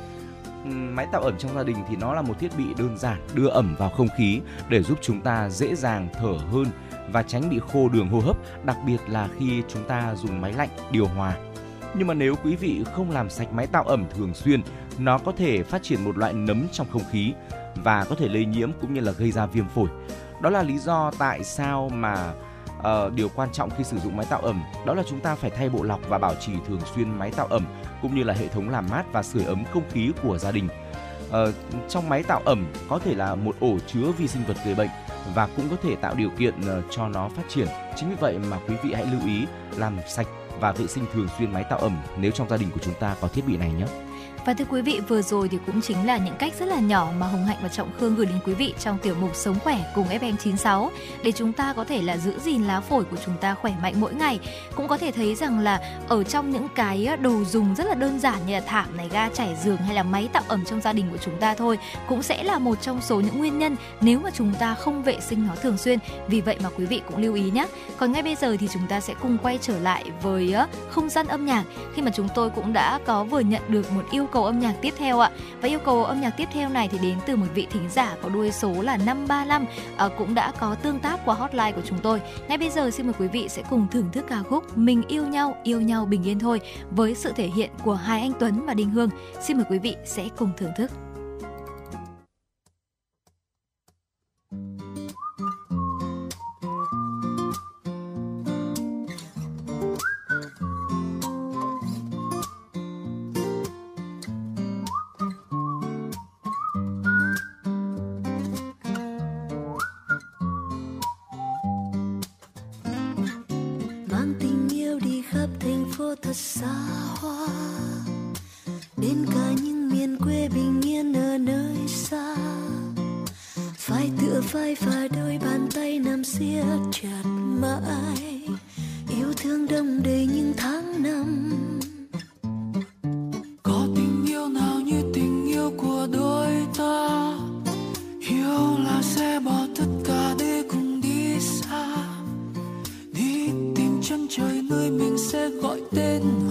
[0.66, 3.48] máy tạo ẩm trong gia đình thì nó là một thiết bị đơn giản đưa
[3.48, 6.66] ẩm vào không khí để giúp chúng ta dễ dàng thở hơn
[7.12, 10.52] và tránh bị khô đường hô hấp, đặc biệt là khi chúng ta dùng máy
[10.52, 11.36] lạnh, điều hòa.
[11.94, 14.62] Nhưng mà nếu quý vị không làm sạch máy tạo ẩm thường xuyên,
[14.98, 17.32] nó có thể phát triển một loại nấm trong không khí
[17.74, 19.88] và có thể lây nhiễm cũng như là gây ra viêm phổi.
[20.40, 22.32] Đó là lý do tại sao mà
[22.86, 25.50] uh, điều quan trọng khi sử dụng máy tạo ẩm đó là chúng ta phải
[25.50, 27.66] thay bộ lọc và bảo trì thường xuyên máy tạo ẩm
[28.02, 30.68] cũng như là hệ thống làm mát và sưởi ấm không khí của gia đình.
[31.28, 31.34] Uh,
[31.88, 34.90] trong máy tạo ẩm có thể là một ổ chứa vi sinh vật gây bệnh
[35.34, 37.68] và cũng có thể tạo điều kiện uh, cho nó phát triển.
[37.96, 39.46] Chính vì vậy mà quý vị hãy lưu ý
[39.76, 40.26] làm sạch
[40.60, 43.16] và vệ sinh thường xuyên máy tạo ẩm nếu trong gia đình của chúng ta
[43.20, 44.05] có thiết bị này nhé.
[44.46, 47.12] Và thưa quý vị, vừa rồi thì cũng chính là những cách rất là nhỏ
[47.18, 49.92] mà Hồng Hạnh và Trọng Khương gửi đến quý vị trong tiểu mục Sống khỏe
[49.94, 50.90] cùng FM96
[51.24, 53.94] để chúng ta có thể là giữ gìn lá phổi của chúng ta khỏe mạnh
[53.96, 54.38] mỗi ngày.
[54.74, 58.20] Cũng có thể thấy rằng là ở trong những cái đồ dùng rất là đơn
[58.20, 60.92] giản như là thảm này, ga trải giường hay là máy tạo ẩm trong gia
[60.92, 61.78] đình của chúng ta thôi
[62.08, 65.20] cũng sẽ là một trong số những nguyên nhân nếu mà chúng ta không vệ
[65.20, 65.98] sinh nó thường xuyên.
[66.28, 67.66] Vì vậy mà quý vị cũng lưu ý nhé.
[67.96, 71.08] Còn ngay bây giờ thì chúng ta sẽ cùng quay trở lại với ờ, không
[71.08, 74.26] gian âm nhạc khi mà chúng tôi cũng đã có vừa nhận được một yêu
[74.26, 75.30] cầu cầu âm nhạc tiếp theo ạ.
[75.62, 78.16] Và yêu cầu âm nhạc tiếp theo này thì đến từ một vị thính giả
[78.22, 81.98] có đuôi số là 535 à, cũng đã có tương tác qua hotline của chúng
[81.98, 82.20] tôi.
[82.48, 85.26] Ngay bây giờ xin mời quý vị sẽ cùng thưởng thức ca khúc Mình yêu
[85.26, 88.74] nhau, yêu nhau bình yên thôi với sự thể hiện của hai anh Tuấn và
[88.74, 89.10] Đinh Hương.
[89.40, 91.05] Xin mời quý vị sẽ cùng thưởng thức.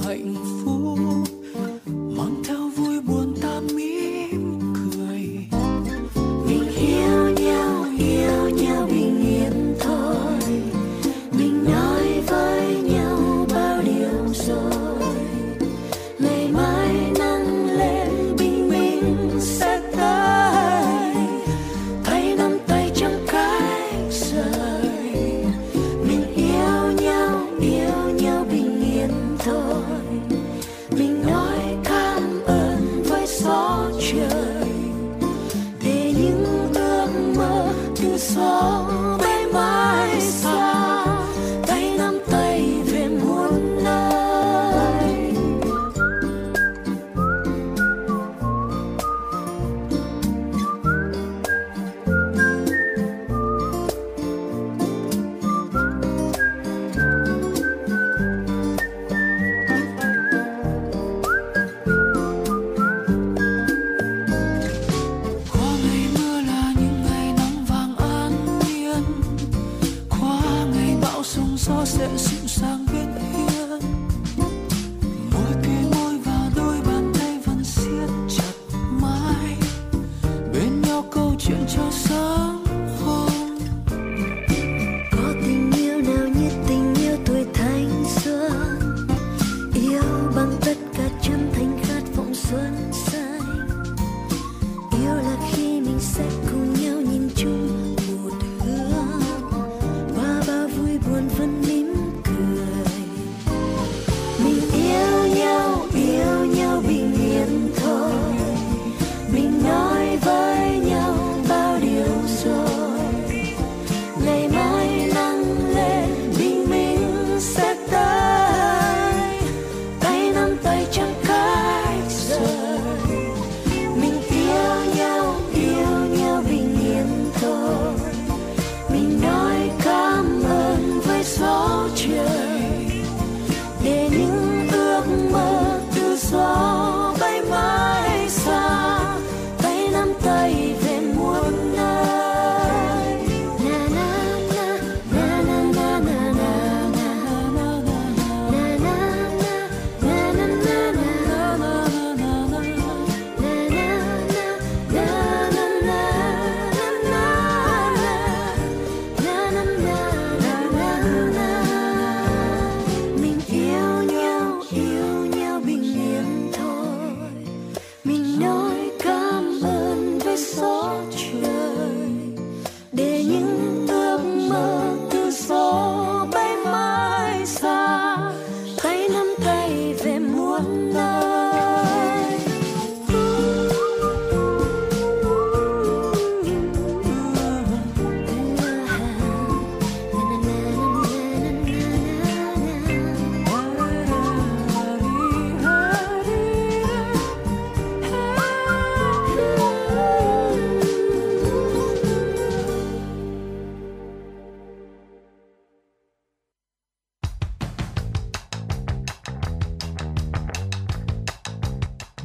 [0.05, 0.35] Hạnh
[0.65, 1.14] phúc.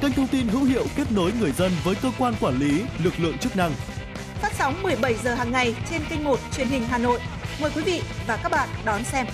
[0.00, 3.14] kênh thông tin hữu hiệu kết nối người dân với cơ quan quản lý, lực
[3.18, 3.72] lượng chức năng.
[4.34, 7.20] Phát sóng 17 giờ hàng ngày trên kênh 1 truyền hình Hà Nội.
[7.60, 9.26] Mời quý vị và các bạn đón xem.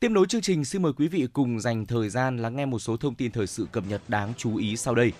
[0.00, 2.78] Tiếp nối chương trình, xin mời quý vị cùng dành thời gian lắng nghe một
[2.78, 5.12] số thông tin thời sự cập nhật đáng chú ý sau đây.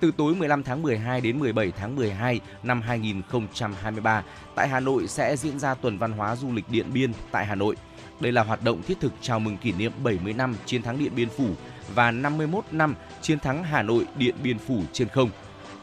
[0.00, 4.22] Từ tối 15 tháng 12 đến 17 tháng 12 năm 2023,
[4.54, 7.54] tại Hà Nội sẽ diễn ra tuần văn hóa du lịch Điện Biên tại Hà
[7.54, 7.76] Nội.
[8.20, 11.12] Đây là hoạt động thiết thực chào mừng kỷ niệm 70 năm chiến thắng Điện
[11.16, 11.48] Biên Phủ
[11.94, 15.30] và 51 năm chiến thắng Hà Nội Điện Biên Phủ trên không.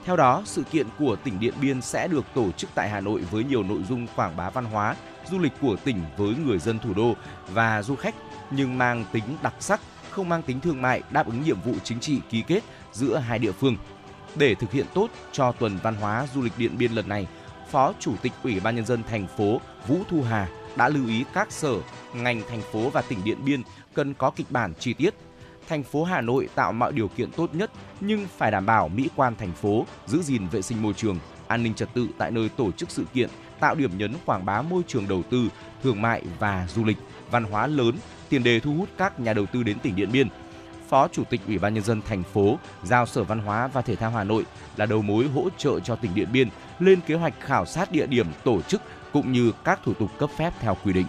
[0.05, 3.22] Theo đó, sự kiện của tỉnh Điện Biên sẽ được tổ chức tại Hà Nội
[3.32, 4.95] với nhiều nội dung quảng bá văn hóa,
[5.32, 7.16] du lịch của tỉnh với người dân thủ đô
[7.49, 8.16] và du khách
[8.51, 11.99] nhưng mang tính đặc sắc, không mang tính thương mại, đáp ứng nhiệm vụ chính
[11.99, 13.78] trị ký kết giữa hai địa phương.
[14.36, 17.27] Để thực hiện tốt cho tuần văn hóa du lịch Điện Biên lần này,
[17.71, 21.25] Phó Chủ tịch Ủy ban nhân dân thành phố Vũ Thu Hà đã lưu ý
[21.34, 21.73] các sở,
[22.15, 23.61] ngành thành phố và tỉnh Điện Biên
[23.93, 25.13] cần có kịch bản chi tiết.
[25.67, 29.09] Thành phố Hà Nội tạo mọi điều kiện tốt nhất nhưng phải đảm bảo mỹ
[29.15, 31.17] quan thành phố, giữ gìn vệ sinh môi trường,
[31.47, 33.29] an ninh trật tự tại nơi tổ chức sự kiện,
[33.59, 35.49] tạo điểm nhấn quảng bá môi trường đầu tư,
[35.84, 36.97] thương mại và du lịch,
[37.32, 37.95] văn hóa lớn,
[38.29, 40.27] tiền đề thu hút các nhà đầu tư đến tỉnh Điện Biên.
[40.91, 43.95] Phó Chủ tịch Ủy ban nhân dân thành phố, giao Sở Văn hóa và Thể
[43.95, 44.45] thao Hà Nội
[44.77, 46.47] là đầu mối hỗ trợ cho tỉnh Điện Biên
[46.79, 48.81] lên kế hoạch khảo sát địa điểm tổ chức
[49.13, 51.05] cũng như các thủ tục cấp phép theo quy định.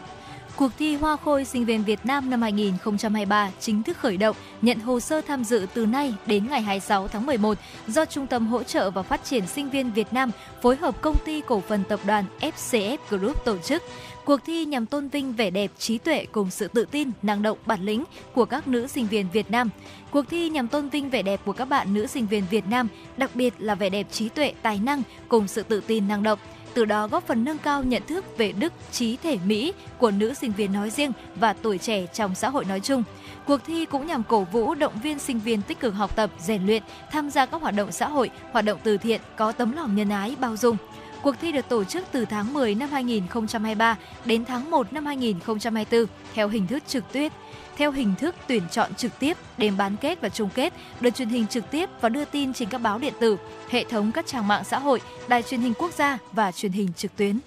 [0.57, 4.81] Cuộc thi Hoa Khôi Sinh viên Việt Nam năm 2023 chính thức khởi động, nhận
[4.81, 8.63] hồ sơ tham dự từ nay đến ngày 26 tháng 11 do Trung tâm Hỗ
[8.63, 10.31] trợ và Phát triển Sinh viên Việt Nam
[10.63, 13.83] phối hợp Công ty Cổ phần Tập đoàn FCF Group tổ chức.
[14.25, 17.59] Cuộc thi nhằm tôn vinh vẻ đẹp, trí tuệ cùng sự tự tin, năng động,
[17.67, 19.71] bản lĩnh của các nữ sinh viên Việt Nam.
[20.11, 22.89] Cuộc thi nhằm tôn vinh vẻ đẹp của các bạn nữ sinh viên Việt Nam,
[23.17, 26.39] đặc biệt là vẻ đẹp trí tuệ, tài năng cùng sự tự tin năng động
[26.75, 30.35] từ đó góp phần nâng cao nhận thức về đức, trí thể mỹ của nữ
[30.35, 33.03] sinh viên nói riêng và tuổi trẻ trong xã hội nói chung.
[33.47, 36.67] Cuộc thi cũng nhằm cổ vũ động viên sinh viên tích cực học tập, rèn
[36.67, 39.97] luyện, tham gia các hoạt động xã hội, hoạt động từ thiện có tấm lòng
[39.97, 40.77] nhân ái, bao dung.
[41.23, 46.07] Cuộc thi được tổ chức từ tháng 10 năm 2023 đến tháng 1 năm 2024
[46.35, 47.33] theo hình thức trực tuyến
[47.77, 51.29] theo hình thức tuyển chọn trực tiếp, đêm bán kết và chung kết được truyền
[51.29, 53.37] hình trực tiếp và đưa tin trên các báo điện tử,
[53.71, 56.93] hệ thống các trang mạng xã hội, đài truyền hình quốc gia và truyền hình
[56.93, 57.39] trực tuyến.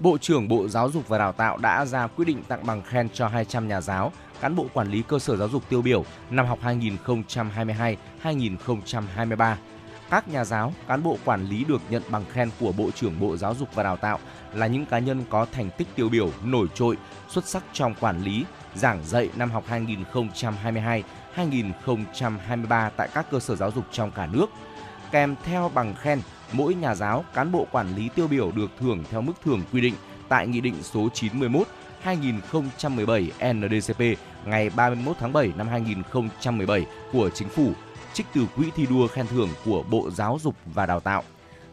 [0.00, 3.08] Bộ trưởng Bộ Giáo dục và Đào tạo đã ra quyết định tặng bằng khen
[3.14, 6.46] cho 200 nhà giáo, cán bộ quản lý cơ sở giáo dục tiêu biểu năm
[6.46, 6.58] học
[8.22, 9.54] 2022-2023.
[10.10, 13.36] Các nhà giáo, cán bộ quản lý được nhận bằng khen của Bộ trưởng Bộ
[13.36, 14.18] Giáo dục và Đào tạo
[14.54, 16.96] là những cá nhân có thành tích tiêu biểu nổi trội,
[17.28, 18.44] xuất sắc trong quản lý,
[18.74, 19.64] giảng dạy năm học
[21.36, 24.46] 2022-2023 tại các cơ sở giáo dục trong cả nước.
[25.10, 26.20] Kèm theo bằng khen,
[26.52, 29.80] mỗi nhà giáo, cán bộ quản lý tiêu biểu được thưởng theo mức thưởng quy
[29.80, 29.94] định
[30.28, 31.66] tại Nghị định số 91
[32.00, 34.00] 2017 NDCP
[34.44, 37.72] ngày 31 tháng 7 năm 2017 của Chính phủ,
[38.18, 41.22] trích từ quỹ thi đua khen thưởng của Bộ Giáo dục và Đào tạo.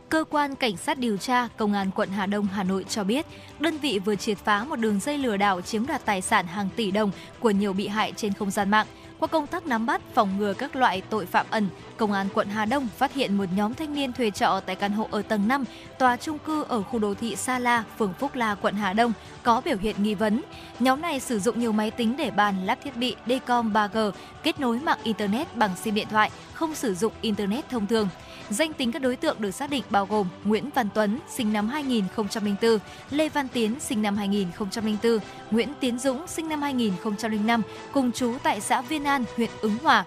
[0.10, 3.26] Cơ quan Cảnh sát điều tra Công an quận Hà Đông, Hà Nội cho biết,
[3.60, 6.70] đơn vị vừa triệt phá một đường dây lừa đảo chiếm đoạt tài sản hàng
[6.76, 8.88] tỷ đồng của nhiều bị hại trên không gian mạng.
[9.20, 11.68] Qua công tác nắm bắt, phòng ngừa các loại tội phạm ẩn,
[11.98, 14.92] Công an quận Hà Đông phát hiện một nhóm thanh niên thuê trọ tại căn
[14.92, 15.66] hộ ở tầng 5,
[16.00, 19.14] tòa trung cư ở khu đô thị Sa La, phường Phúc La, quận Hà Đông
[19.44, 20.42] có biểu hiện nghi vấn.
[20.80, 24.12] Nhóm này sử dụng nhiều máy tính để bàn lắp thiết bị Decom 3G
[24.44, 28.10] kết nối mạng internet bằng sim điện thoại, không sử dụng internet thông thường.
[28.50, 31.68] Danh tính các đối tượng được xác định bao gồm Nguyễn Văn Tuấn, sinh năm
[31.68, 32.80] 2004,
[33.12, 35.20] Lê Văn Tiến, sinh năm 2004,
[35.52, 37.62] Nguyễn Tiến Dũng, sinh năm 2005,
[37.94, 40.06] cùng chú tại xã Viên An, huyện Ứng Hòa.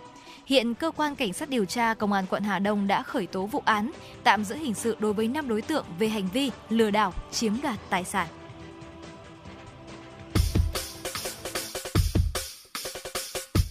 [0.48, 3.46] Hiện cơ quan cảnh sát điều tra công an quận Hà Đông đã khởi tố
[3.46, 3.90] vụ án,
[4.24, 7.60] tạm giữ hình sự đối với 5 đối tượng về hành vi lừa đảo, chiếm
[7.62, 8.26] đoạt tài sản.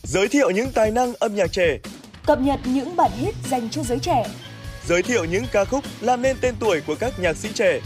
[0.04, 1.78] Giới thiệu những tài năng âm nhạc trẻ,
[2.26, 4.28] cập nhật những bản hit dành cho giới trẻ,
[4.86, 7.80] giới thiệu những ca khúc làm nên tên tuổi của các nhạc sĩ trẻ.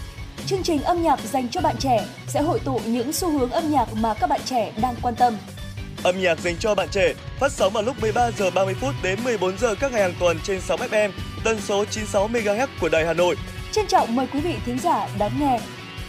[0.46, 3.72] Chương trình âm nhạc dành cho bạn trẻ sẽ hội tụ những xu hướng âm
[3.72, 5.38] nhạc mà các bạn trẻ đang quan tâm.
[6.04, 9.20] Âm nhạc dành cho bạn trẻ phát sóng vào lúc 13 giờ 30 phút đến
[9.24, 11.12] 14 giờ các ngày hàng tuần trên 6 FM,
[11.44, 13.36] tần số 96 MHz của Đài Hà Nội.
[13.72, 15.60] Trân trọng mời quý vị thính giả đón nghe.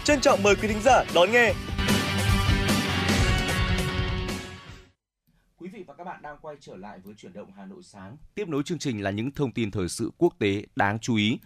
[0.05, 1.53] Trân trọng mời quý thính giả đón nghe.
[5.57, 8.17] Quý vị và các bạn đang quay trở lại với chuyển động Hà Nội sáng.
[8.35, 11.39] Tiếp nối chương trình là những thông tin thời sự quốc tế đáng chú ý.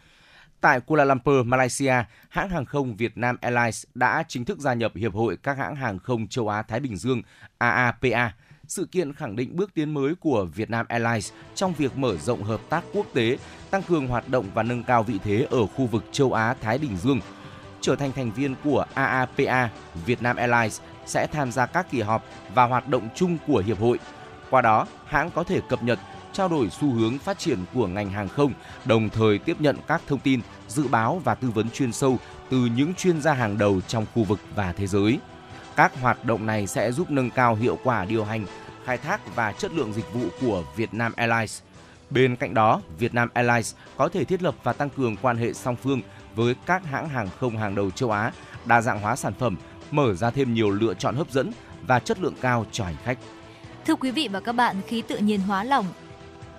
[0.61, 1.95] Tại Kuala Lumpur, Malaysia,
[2.29, 5.77] hãng hàng không Việt Nam Airlines đã chính thức gia nhập Hiệp hội các hãng
[5.77, 7.23] hàng không châu Á-Thái Bình Dương
[7.59, 8.33] AAPA.
[8.69, 12.43] Sự kiện khẳng định bước tiến mới của Việt Nam Airlines trong việc mở rộng
[12.43, 13.39] hợp tác quốc tế,
[13.71, 16.97] tăng cường hoạt động và nâng cao vị thế ở khu vực châu Á-Thái Bình
[16.97, 17.21] Dương.
[17.81, 19.69] Trở thành thành viên của AAPA,
[20.07, 23.81] Việt Nam Airlines sẽ tham gia các kỳ họp và hoạt động chung của hiệp
[23.81, 23.99] hội.
[24.51, 25.99] Qua đó, hãng có thể cập nhật,
[26.37, 28.53] trao đổi xu hướng phát triển của ngành hàng không,
[28.85, 32.19] đồng thời tiếp nhận các thông tin, dự báo và tư vấn chuyên sâu
[32.51, 35.19] từ những chuyên gia hàng đầu trong khu vực và thế giới.
[35.77, 38.47] Các hoạt động này sẽ giúp nâng cao hiệu quả điều hành,
[38.85, 41.61] khai thác và chất lượng dịch vụ của Vietnam Airlines.
[42.11, 45.77] Bên cạnh đó, Vietnam Airlines có thể thiết lập và tăng cường quan hệ song
[45.77, 46.01] phương
[46.35, 48.33] với các hãng hàng không hàng đầu châu Á,
[48.65, 49.57] đa dạng hóa sản phẩm,
[49.91, 51.51] mở ra thêm nhiều lựa chọn hấp dẫn
[51.87, 53.19] và chất lượng cao cho hành khách.
[53.87, 55.87] Thưa quý vị và các bạn, khí tự nhiên hóa lỏng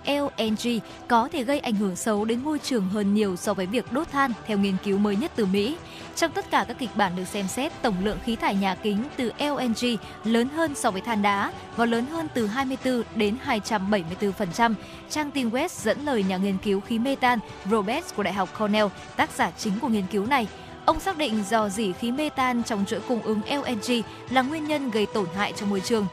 [0.07, 3.91] LNG có thể gây ảnh hưởng xấu đến môi trường hơn nhiều so với việc
[3.91, 5.77] đốt than theo nghiên cứu mới nhất từ Mỹ.
[6.15, 9.03] Trong tất cả các kịch bản được xem xét, tổng lượng khí thải nhà kính
[9.17, 14.73] từ LNG lớn hơn so với than đá và lớn hơn từ 24 đến 274%.
[15.09, 17.39] Trang tin West dẫn lời nhà nghiên cứu khí metan
[17.71, 20.47] Roberts của Đại học Cornell, tác giả chính của nghiên cứu này.
[20.85, 24.91] Ông xác định do dỉ khí metan trong chuỗi cung ứng LNG là nguyên nhân
[24.91, 26.07] gây tổn hại cho môi trường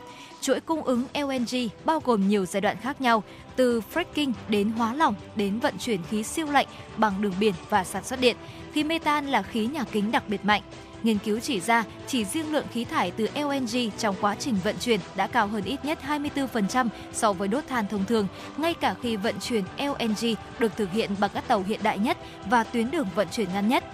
[0.45, 3.23] chuỗi cung ứng LNG bao gồm nhiều giai đoạn khác nhau,
[3.57, 6.67] từ fracking đến hóa lỏng đến vận chuyển khí siêu lạnh
[6.97, 8.37] bằng đường biển và sản xuất điện.
[8.73, 10.63] Khí metan là khí nhà kính đặc biệt mạnh.
[11.03, 14.77] Nghiên cứu chỉ ra chỉ riêng lượng khí thải từ LNG trong quá trình vận
[14.81, 18.27] chuyển đã cao hơn ít nhất 24% so với đốt than thông thường,
[18.57, 22.19] ngay cả khi vận chuyển LNG được thực hiện bằng các tàu hiện đại nhất
[22.51, 23.85] và tuyến đường vận chuyển ngắn nhất.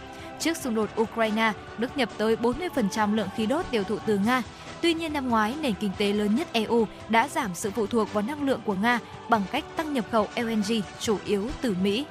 [0.41, 4.43] Trước xung đột Ukraine, Đức nhập tới 40% lượng khí đốt tiêu thụ từ Nga.
[4.83, 8.12] Tuy nhiên năm ngoái, nền kinh tế lớn nhất EU đã giảm sự phụ thuộc
[8.12, 12.05] vào năng lượng của Nga bằng cách tăng nhập khẩu LNG chủ yếu từ Mỹ.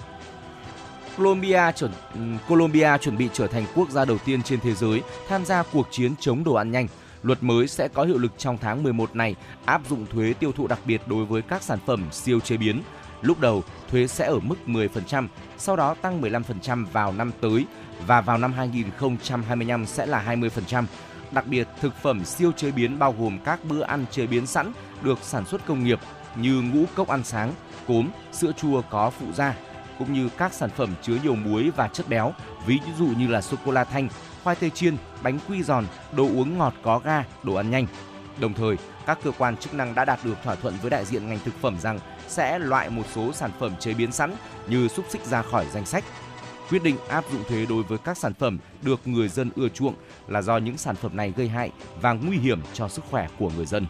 [1.17, 5.01] Colombia chuẩn ừ, Colombia chuẩn bị trở thành quốc gia đầu tiên trên thế giới
[5.28, 6.88] tham gia cuộc chiến chống đồ ăn nhanh.
[7.24, 10.67] Luật mới sẽ có hiệu lực trong tháng 11 này, áp dụng thuế tiêu thụ
[10.67, 12.82] đặc biệt đối với các sản phẩm siêu chế biến.
[13.22, 17.65] Lúc đầu, thuế sẽ ở mức 10%, sau đó tăng 15% vào năm tới
[18.07, 20.84] và vào năm 2025 sẽ là 20%.
[21.32, 24.71] Đặc biệt, thực phẩm siêu chế biến bao gồm các bữa ăn chế biến sẵn
[25.01, 25.99] được sản xuất công nghiệp
[26.36, 27.53] như ngũ cốc ăn sáng,
[27.88, 29.55] cốm, sữa chua có phụ gia.
[29.99, 32.34] cũng như các sản phẩm chứa nhiều muối và chất béo,
[32.65, 34.07] ví dụ như là sô cô la thanh,
[34.43, 37.88] khoai tây chiên, bánh quy giòn, đồ uống ngọt có ga, đồ ăn nhanh.
[38.39, 41.30] Đồng thời, các cơ quan chức năng đã đạt được thỏa thuận với đại diện
[41.30, 44.36] ngành thực phẩm rằng sẽ loại một số sản phẩm chế biến sẵn
[44.67, 46.03] như xúc xích ra khỏi danh sách.
[46.70, 49.93] Quyết định áp dụng thuế đối với các sản phẩm được người dân ưa chuộng
[50.28, 53.51] là do những sản phẩm này gây hại và nguy hiểm cho sức khỏe của
[53.57, 53.86] người dân.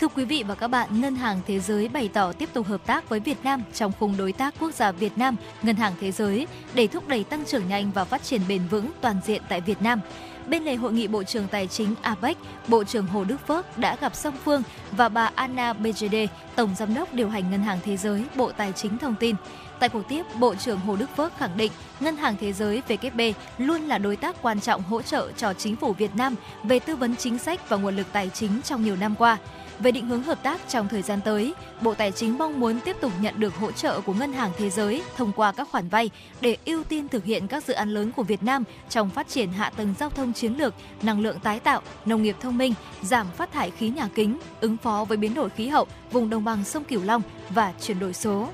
[0.00, 2.86] Thưa quý vị và các bạn, Ngân hàng Thế giới bày tỏ tiếp tục hợp
[2.86, 6.12] tác với Việt Nam trong khung đối tác quốc gia Việt Nam, Ngân hàng Thế
[6.12, 9.60] giới để thúc đẩy tăng trưởng nhanh và phát triển bền vững toàn diện tại
[9.60, 10.00] Việt Nam.
[10.48, 12.36] Bên lề hội nghị Bộ trưởng Tài chính APEC,
[12.68, 14.62] Bộ trưởng Hồ Đức Phước đã gặp song phương
[14.92, 18.72] và bà Anna Bejede, Tổng Giám đốc điều hành Ngân hàng Thế giới, Bộ Tài
[18.72, 19.36] chính thông tin.
[19.82, 23.32] Tại cuộc tiếp, Bộ trưởng Hồ Đức Phước khẳng định Ngân hàng Thế giới WB
[23.58, 26.96] luôn là đối tác quan trọng hỗ trợ cho chính phủ Việt Nam về tư
[26.96, 29.38] vấn chính sách và nguồn lực tài chính trong nhiều năm qua.
[29.78, 32.96] Về định hướng hợp tác trong thời gian tới, Bộ Tài chính mong muốn tiếp
[33.00, 36.10] tục nhận được hỗ trợ của Ngân hàng Thế giới thông qua các khoản vay
[36.40, 39.52] để ưu tiên thực hiện các dự án lớn của Việt Nam trong phát triển
[39.52, 43.26] hạ tầng giao thông chiến lược, năng lượng tái tạo, nông nghiệp thông minh, giảm
[43.36, 46.64] phát thải khí nhà kính, ứng phó với biến đổi khí hậu vùng đồng bằng
[46.64, 48.48] sông Cửu Long và chuyển đổi số.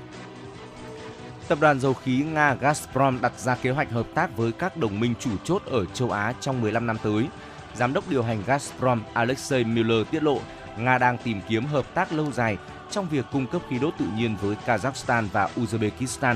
[1.49, 4.99] Tập đoàn dầu khí Nga Gazprom đặt ra kế hoạch hợp tác với các đồng
[4.99, 7.27] minh chủ chốt ở châu Á trong 15 năm tới.
[7.75, 10.39] Giám đốc điều hành Gazprom Alexei Miller tiết lộ
[10.77, 12.57] Nga đang tìm kiếm hợp tác lâu dài
[12.91, 16.35] trong việc cung cấp khí đốt tự nhiên với Kazakhstan và Uzbekistan.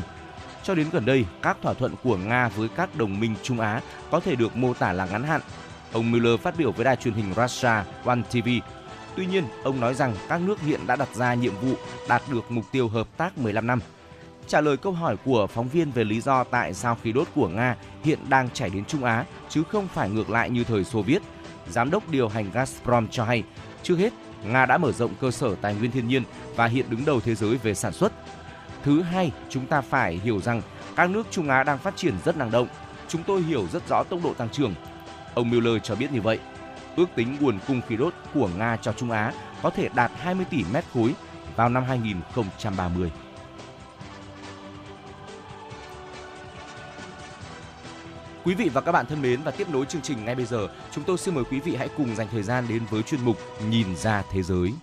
[0.64, 3.82] Cho đến gần đây, các thỏa thuận của Nga với các đồng minh Trung Á
[4.12, 5.42] có thể được mô tả là ngắn hạn.
[5.92, 8.50] Ông Miller phát biểu với đài truyền hình Russia One TV.
[9.16, 11.74] Tuy nhiên, ông nói rằng các nước hiện đã đặt ra nhiệm vụ
[12.10, 13.80] đạt được mục tiêu hợp tác 15 năm.
[14.48, 17.48] Trả lời câu hỏi của phóng viên về lý do tại sao khí đốt của
[17.48, 21.02] Nga hiện đang chảy đến Trung Á chứ không phải ngược lại như thời Xô
[21.02, 21.22] Viết,
[21.70, 23.44] giám đốc điều hành Gazprom cho hay,
[23.84, 24.14] trước hết
[24.44, 26.24] Nga đã mở rộng cơ sở tài nguyên thiên nhiên
[26.56, 28.14] và hiện đứng đầu thế giới về sản xuất.
[28.84, 30.62] Thứ hai, chúng ta phải hiểu rằng
[30.96, 32.68] các nước Trung Á đang phát triển rất năng động.
[33.08, 34.74] Chúng tôi hiểu rất rõ tốc độ tăng trưởng.
[35.34, 36.40] Ông Mueller cho biết như vậy.
[36.96, 40.46] Ước tính nguồn cung khí đốt của Nga cho Trung Á có thể đạt 20
[40.50, 41.14] tỷ mét khối
[41.56, 43.12] vào năm 2030.
[48.44, 50.68] Quý vị và các bạn thân mến và tiếp nối chương trình ngay bây giờ,
[50.92, 53.38] chúng tôi xin mời quý vị hãy cùng dành thời gian đến với chuyên mục
[53.70, 54.74] Nhìn ra thế giới.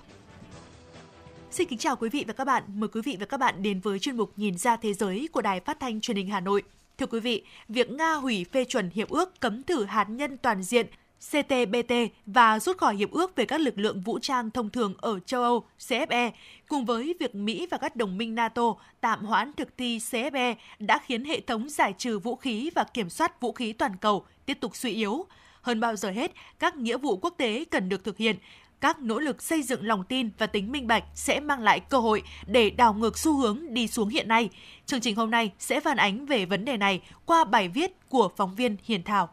[1.50, 2.62] Xin kính chào quý vị và các bạn.
[2.66, 5.42] Mời quý vị và các bạn đến với chuyên mục Nhìn ra thế giới của
[5.42, 6.62] Đài Phát thanh Truyền hình Hà Nội.
[6.98, 10.62] Thưa quý vị, việc Nga hủy phê chuẩn hiệp ước cấm thử hạt nhân toàn
[10.62, 10.86] diện
[11.20, 11.94] CTBT
[12.26, 15.42] và rút khỏi hiệp ước về các lực lượng vũ trang thông thường ở châu
[15.42, 16.30] Âu CFE,
[16.68, 20.98] cùng với việc Mỹ và các đồng minh NATO tạm hoãn thực thi CFE đã
[20.98, 24.58] khiến hệ thống giải trừ vũ khí và kiểm soát vũ khí toàn cầu tiếp
[24.60, 25.24] tục suy yếu.
[25.62, 28.36] Hơn bao giờ hết, các nghĩa vụ quốc tế cần được thực hiện,
[28.80, 31.98] các nỗ lực xây dựng lòng tin và tính minh bạch sẽ mang lại cơ
[31.98, 34.48] hội để đảo ngược xu hướng đi xuống hiện nay.
[34.86, 38.28] Chương trình hôm nay sẽ phản ánh về vấn đề này qua bài viết của
[38.36, 39.28] phóng viên Hiền Thảo.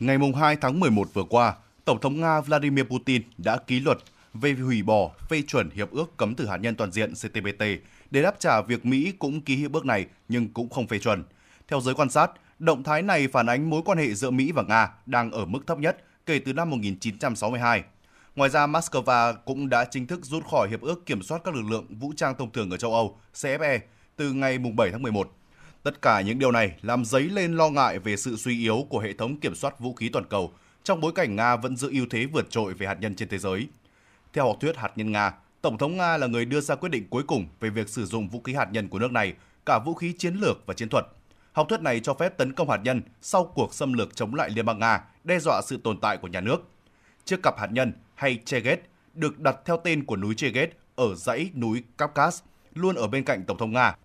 [0.00, 3.98] Ngày 2 tháng 11 vừa qua, Tổng thống Nga Vladimir Putin đã ký luật
[4.34, 7.64] về hủy bỏ phê chuẩn hiệp ước cấm thử hạt nhân toàn diện CTBT
[8.10, 11.24] để đáp trả việc Mỹ cũng ký hiệp ước này nhưng cũng không phê chuẩn.
[11.68, 14.62] Theo giới quan sát, động thái này phản ánh mối quan hệ giữa Mỹ và
[14.62, 17.82] Nga đang ở mức thấp nhất kể từ năm 1962.
[18.36, 21.64] Ngoài ra, Moscow cũng đã chính thức rút khỏi hiệp ước kiểm soát các lực
[21.70, 23.78] lượng vũ trang thông thường ở châu Âu CFE
[24.16, 25.30] từ ngày 7 tháng 11.
[25.84, 28.98] Tất cả những điều này làm dấy lên lo ngại về sự suy yếu của
[28.98, 30.52] hệ thống kiểm soát vũ khí toàn cầu
[30.84, 33.38] trong bối cảnh Nga vẫn giữ ưu thế vượt trội về hạt nhân trên thế
[33.38, 33.68] giới.
[34.32, 35.32] Theo học thuyết hạt nhân Nga,
[35.62, 38.28] Tổng thống Nga là người đưa ra quyết định cuối cùng về việc sử dụng
[38.28, 39.34] vũ khí hạt nhân của nước này,
[39.66, 41.06] cả vũ khí chiến lược và chiến thuật.
[41.52, 44.50] Học thuyết này cho phép tấn công hạt nhân sau cuộc xâm lược chống lại
[44.50, 46.68] Liên bang Nga, đe dọa sự tồn tại của nhà nước.
[47.24, 48.80] Chiếc cặp hạt nhân hay Cheget
[49.14, 52.42] được đặt theo tên của núi Cheget ở dãy núi Caucasus,
[52.74, 53.96] luôn ở bên cạnh Tổng thống Nga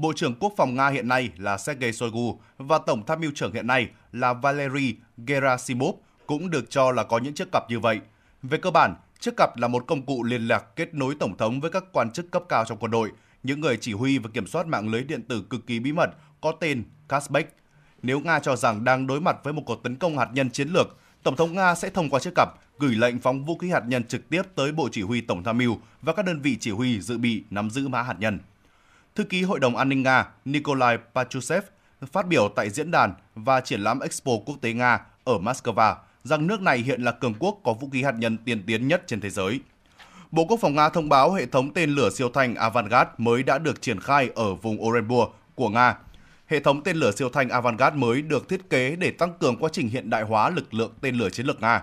[0.00, 3.52] Bộ trưởng Quốc phòng Nga hiện nay là Sergei Shoigu và Tổng tham mưu trưởng
[3.52, 4.94] hiện nay là Valery
[5.26, 5.94] Gerasimov
[6.26, 8.00] cũng được cho là có những chiếc cặp như vậy.
[8.42, 11.60] Về cơ bản, chiếc cặp là một công cụ liên lạc kết nối Tổng thống
[11.60, 13.10] với các quan chức cấp cao trong quân đội,
[13.42, 16.10] những người chỉ huy và kiểm soát mạng lưới điện tử cực kỳ bí mật
[16.40, 17.56] có tên Kasbek.
[18.02, 20.68] Nếu Nga cho rằng đang đối mặt với một cuộc tấn công hạt nhân chiến
[20.68, 22.48] lược, Tổng thống Nga sẽ thông qua chiếc cặp
[22.78, 25.58] gửi lệnh phóng vũ khí hạt nhân trực tiếp tới Bộ Chỉ huy Tổng tham
[25.58, 28.38] mưu và các đơn vị chỉ huy dự bị nắm giữ mã hạt nhân.
[29.20, 31.64] Thư ký Hội đồng An ninh Nga Nikolai Pachusev
[32.12, 35.94] phát biểu tại diễn đàn và triển lãm Expo quốc tế Nga ở Moscow
[36.24, 39.02] rằng nước này hiện là cường quốc có vũ khí hạt nhân tiên tiến nhất
[39.06, 39.60] trên thế giới.
[40.30, 43.58] Bộ Quốc phòng Nga thông báo hệ thống tên lửa siêu thanh Avangard mới đã
[43.58, 45.96] được triển khai ở vùng Orenburg của Nga.
[46.46, 49.70] Hệ thống tên lửa siêu thanh Avangard mới được thiết kế để tăng cường quá
[49.72, 51.82] trình hiện đại hóa lực lượng tên lửa chiến lược Nga.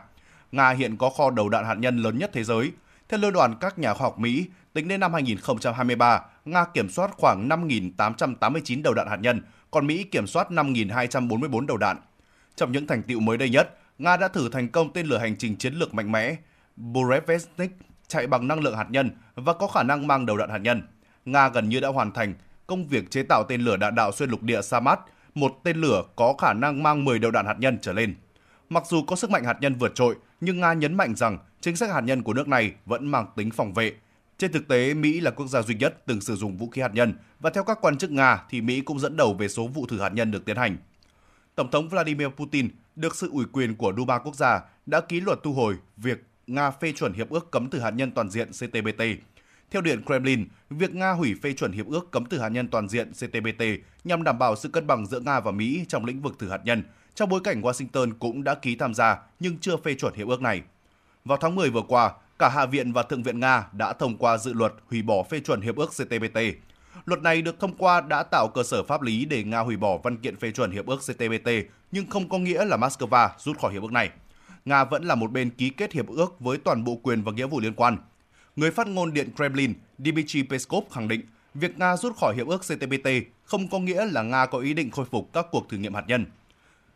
[0.51, 2.71] Nga hiện có kho đầu đạn hạt nhân lớn nhất thế giới.
[3.09, 7.11] Theo lưu đoàn các nhà khoa học Mỹ, tính đến năm 2023, Nga kiểm soát
[7.17, 9.41] khoảng 5.889 đầu đạn hạt nhân,
[9.71, 11.97] còn Mỹ kiểm soát 5.244 đầu đạn.
[12.55, 15.35] Trong những thành tiệu mới đây nhất, Nga đã thử thành công tên lửa hành
[15.37, 16.35] trình chiến lược mạnh mẽ
[16.75, 17.71] Burevestnik
[18.07, 20.81] chạy bằng năng lượng hạt nhân và có khả năng mang đầu đạn hạt nhân.
[21.25, 22.33] Nga gần như đã hoàn thành
[22.67, 24.97] công việc chế tạo tên lửa đạn đạo xuyên lục địa Samad,
[25.35, 28.15] một tên lửa có khả năng mang 10 đầu đạn hạt nhân trở lên.
[28.69, 31.75] Mặc dù có sức mạnh hạt nhân vượt trội, nhưng Nga nhấn mạnh rằng chính
[31.75, 33.93] sách hạt nhân của nước này vẫn mang tính phòng vệ.
[34.37, 36.93] Trên thực tế, Mỹ là quốc gia duy nhất từng sử dụng vũ khí hạt
[36.93, 39.85] nhân và theo các quan chức Nga thì Mỹ cũng dẫn đầu về số vụ
[39.87, 40.77] thử hạt nhân được tiến hành.
[41.55, 45.39] Tổng thống Vladimir Putin được sự ủy quyền của Duma quốc gia đã ký luật
[45.43, 49.03] thu hồi việc Nga phê chuẩn hiệp ước cấm thử hạt nhân toàn diện CTBT.
[49.71, 52.89] Theo Điện Kremlin, việc Nga hủy phê chuẩn hiệp ước cấm thử hạt nhân toàn
[52.89, 53.63] diện CTBT
[54.03, 56.61] nhằm đảm bảo sự cân bằng giữa Nga và Mỹ trong lĩnh vực thử hạt
[56.65, 56.83] nhân,
[57.15, 60.41] trong bối cảnh Washington cũng đã ký tham gia nhưng chưa phê chuẩn hiệp ước
[60.41, 60.61] này.
[61.25, 64.37] Vào tháng 10 vừa qua, cả Hạ viện và Thượng viện Nga đã thông qua
[64.37, 66.39] dự luật hủy bỏ phê chuẩn hiệp ước CTBT.
[67.05, 69.97] Luật này được thông qua đã tạo cơ sở pháp lý để Nga hủy bỏ
[69.97, 71.49] văn kiện phê chuẩn hiệp ước CTBT,
[71.91, 74.09] nhưng không có nghĩa là Moscow rút khỏi hiệp ước này.
[74.65, 77.47] Nga vẫn là một bên ký kết hiệp ước với toàn bộ quyền và nghĩa
[77.47, 77.97] vụ liên quan.
[78.55, 81.21] Người phát ngôn Điện Kremlin Dmitry Peskov khẳng định
[81.53, 83.09] việc Nga rút khỏi hiệp ước CTBT
[83.45, 86.03] không có nghĩa là Nga có ý định khôi phục các cuộc thử nghiệm hạt
[86.07, 86.25] nhân.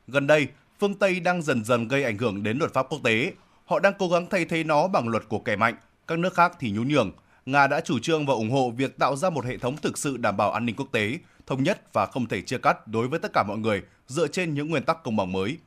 [0.08, 0.48] Gần đây,
[0.80, 3.34] phương Tây đang dần dần gây ảnh hưởng đến luật pháp quốc tế.
[3.72, 5.76] Họ đang cố gắng thay thế nó bằng luật của kẻ mạnh,
[6.08, 7.12] các nước khác thì nhún nhường.
[7.46, 10.18] Nga đã chủ trương và ủng hộ việc tạo ra một hệ thống thực sự
[10.18, 13.20] đảm bảo an ninh quốc tế, thống nhất và không thể chia cắt đối với
[13.20, 15.58] tất cả mọi người dựa trên những nguyên tắc công bằng mới.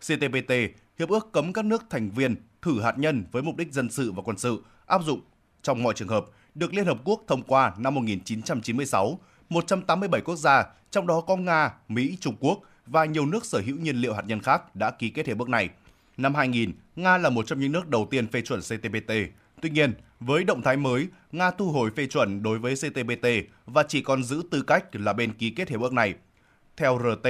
[0.00, 0.52] CTBT,
[0.98, 4.12] hiệp ước cấm các nước thành viên thử hạt nhân với mục đích dân sự
[4.12, 5.20] và quân sự áp dụng
[5.62, 10.64] trong mọi trường hợp, được Liên Hợp Quốc thông qua năm 1996, 187 quốc gia,
[10.90, 14.22] trong đó có Nga, Mỹ, Trung Quốc và nhiều nước sở hữu nhiên liệu hạt
[14.26, 15.68] nhân khác đã ký kết hiệp ước này.
[16.16, 19.12] Năm 2000, Nga là một trong những nước đầu tiên phê chuẩn CTBT.
[19.62, 23.26] Tuy nhiên, với động thái mới, Nga thu hồi phê chuẩn đối với CTBT
[23.66, 26.14] và chỉ còn giữ tư cách là bên ký kết hiệp ước này.
[26.76, 27.28] Theo RT,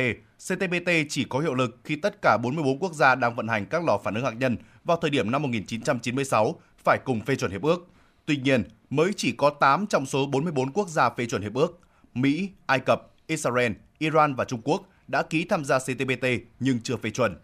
[0.48, 3.84] CTBT chỉ có hiệu lực khi tất cả 44 quốc gia đang vận hành các
[3.84, 7.62] lò phản ứng hạt nhân vào thời điểm năm 1996 phải cùng phê chuẩn hiệp
[7.62, 7.86] ước.
[8.26, 11.80] Tuy nhiên, mới chỉ có 8 trong số 44 quốc gia phê chuẩn hiệp ước.
[12.14, 16.26] Mỹ, Ai Cập, Israel, Iran và Trung Quốc đã ký tham gia CTBT
[16.60, 17.36] nhưng chưa phê chuẩn.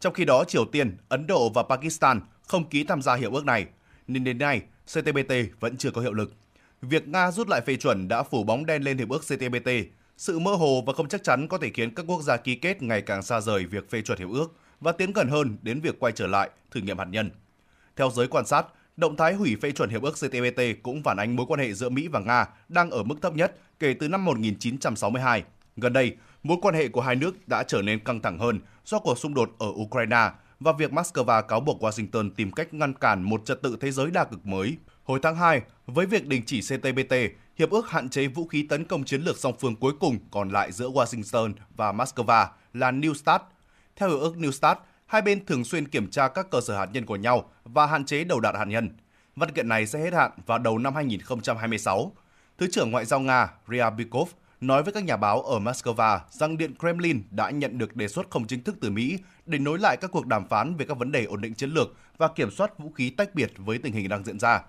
[0.00, 3.44] Trong khi đó, Triều Tiên, Ấn Độ và Pakistan không ký tham gia hiệp ước
[3.44, 3.66] này,
[4.06, 6.32] nên đến nay CTBT vẫn chưa có hiệu lực.
[6.82, 9.70] Việc Nga rút lại phê chuẩn đã phủ bóng đen lên hiệp ước CTBT.
[10.16, 12.82] Sự mơ hồ và không chắc chắn có thể khiến các quốc gia ký kết
[12.82, 16.00] ngày càng xa rời việc phê chuẩn hiệp ước và tiến gần hơn đến việc
[16.00, 17.30] quay trở lại thử nghiệm hạt nhân.
[17.96, 21.36] Theo giới quan sát, động thái hủy phê chuẩn hiệp ước CTBT cũng phản ánh
[21.36, 24.24] mối quan hệ giữa Mỹ và Nga đang ở mức thấp nhất kể từ năm
[24.24, 25.44] 1962.
[25.76, 28.98] Gần đây, mối quan hệ của hai nước đã trở nên căng thẳng hơn do
[28.98, 30.30] cuộc xung đột ở Ukraine
[30.60, 34.10] và việc Moscow cáo buộc Washington tìm cách ngăn cản một trật tự thế giới
[34.10, 34.76] đa cực mới.
[35.04, 37.14] Hồi tháng 2, với việc đình chỉ CTBT,
[37.58, 40.48] hiệp ước hạn chế vũ khí tấn công chiến lược song phương cuối cùng còn
[40.48, 43.42] lại giữa Washington và Moscow là New START.
[43.96, 46.88] Theo hiệp ước New START, hai bên thường xuyên kiểm tra các cơ sở hạt
[46.92, 48.90] nhân của nhau và hạn chế đầu đạn hạt nhân.
[49.36, 52.12] Văn kiện này sẽ hết hạn vào đầu năm 2026.
[52.58, 54.28] Thứ trưởng Ngoại giao Nga Ryabikov
[54.60, 58.30] nói với các nhà báo ở Moscow rằng Điện Kremlin đã nhận được đề xuất
[58.30, 61.12] không chính thức từ Mỹ để nối lại các cuộc đàm phán về các vấn
[61.12, 64.08] đề ổn định chiến lược và kiểm soát vũ khí tách biệt với tình hình
[64.08, 64.62] đang diễn ra.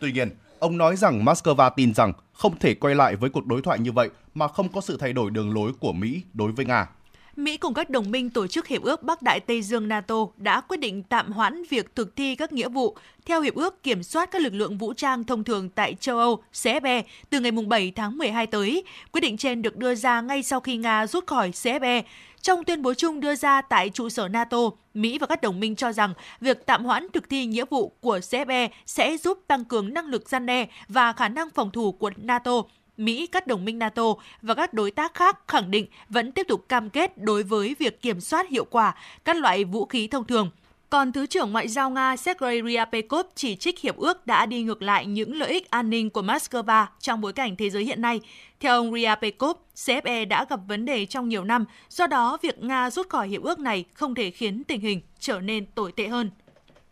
[0.00, 3.62] Tuy nhiên, ông nói rằng Moscow tin rằng không thể quay lại với cuộc đối
[3.62, 6.64] thoại như vậy mà không có sự thay đổi đường lối của Mỹ đối với
[6.64, 6.88] Nga.
[7.36, 10.60] Mỹ cùng các đồng minh tổ chức Hiệp ước Bắc Đại Tây Dương NATO đã
[10.60, 14.30] quyết định tạm hoãn việc thực thi các nghĩa vụ theo Hiệp ước kiểm soát
[14.30, 18.18] các lực lượng vũ trang thông thường tại châu Âu CFE từ ngày 7 tháng
[18.18, 18.84] 12 tới.
[19.12, 22.02] Quyết định trên được đưa ra ngay sau khi Nga rút khỏi CFE.
[22.42, 24.58] Trong tuyên bố chung đưa ra tại trụ sở NATO,
[24.94, 28.18] Mỹ và các đồng minh cho rằng việc tạm hoãn thực thi nghĩa vụ của
[28.18, 32.10] CFE sẽ giúp tăng cường năng lực gian đe và khả năng phòng thủ của
[32.16, 32.62] NATO
[32.96, 36.68] Mỹ, các đồng minh NATO và các đối tác khác khẳng định vẫn tiếp tục
[36.68, 38.94] cam kết đối với việc kiểm soát hiệu quả
[39.24, 40.50] các loại vũ khí thông thường.
[40.90, 44.82] Còn Thứ trưởng Ngoại giao Nga Sergei Ryabkov chỉ trích hiệp ước đã đi ngược
[44.82, 48.20] lại những lợi ích an ninh của Moscow trong bối cảnh thế giới hiện nay.
[48.60, 52.90] Theo ông Ryabkov, CFE đã gặp vấn đề trong nhiều năm, do đó việc Nga
[52.90, 56.30] rút khỏi hiệp ước này không thể khiến tình hình trở nên tồi tệ hơn.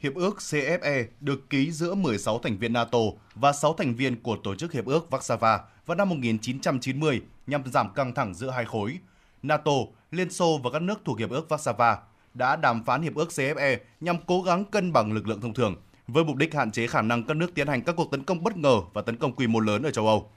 [0.05, 2.99] Hiệp ước CFE được ký giữa 16 thành viên NATO
[3.35, 7.95] và 6 thành viên của Tổ chức Hiệp ước Warsaw vào năm 1990 nhằm giảm
[7.95, 8.99] căng thẳng giữa hai khối.
[9.43, 9.73] NATO,
[10.11, 11.97] Liên Xô và các nước thuộc Hiệp ước Warsaw
[12.35, 15.77] đã đàm phán Hiệp ước CFE nhằm cố gắng cân bằng lực lượng thông thường,
[16.09, 18.43] với mục đích hạn chế khả năng các nước tiến hành các cuộc tấn công
[18.43, 20.31] bất ngờ và tấn công quy mô lớn ở châu Âu.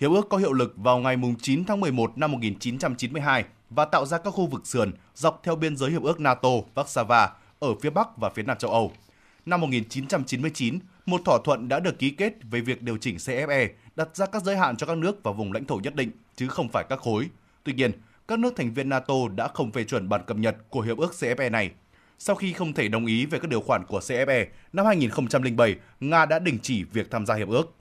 [0.00, 4.18] Hiệp ước có hiệu lực vào ngày 9 tháng 11 năm 1992 và tạo ra
[4.18, 8.16] các khu vực sườn dọc theo biên giới Hiệp ước NATO Warsaw ở phía Bắc
[8.16, 8.92] và phía Nam châu Âu.
[9.46, 14.16] Năm 1999, một thỏa thuận đã được ký kết về việc điều chỉnh CFE, đặt
[14.16, 16.68] ra các giới hạn cho các nước và vùng lãnh thổ nhất định, chứ không
[16.68, 17.28] phải các khối.
[17.64, 17.92] Tuy nhiên,
[18.28, 21.12] các nước thành viên NATO đã không phê chuẩn bản cập nhật của hiệp ước
[21.20, 21.70] CFE này.
[22.18, 26.26] Sau khi không thể đồng ý về các điều khoản của CFE, năm 2007, Nga
[26.26, 27.74] đã đình chỉ việc tham gia hiệp ước.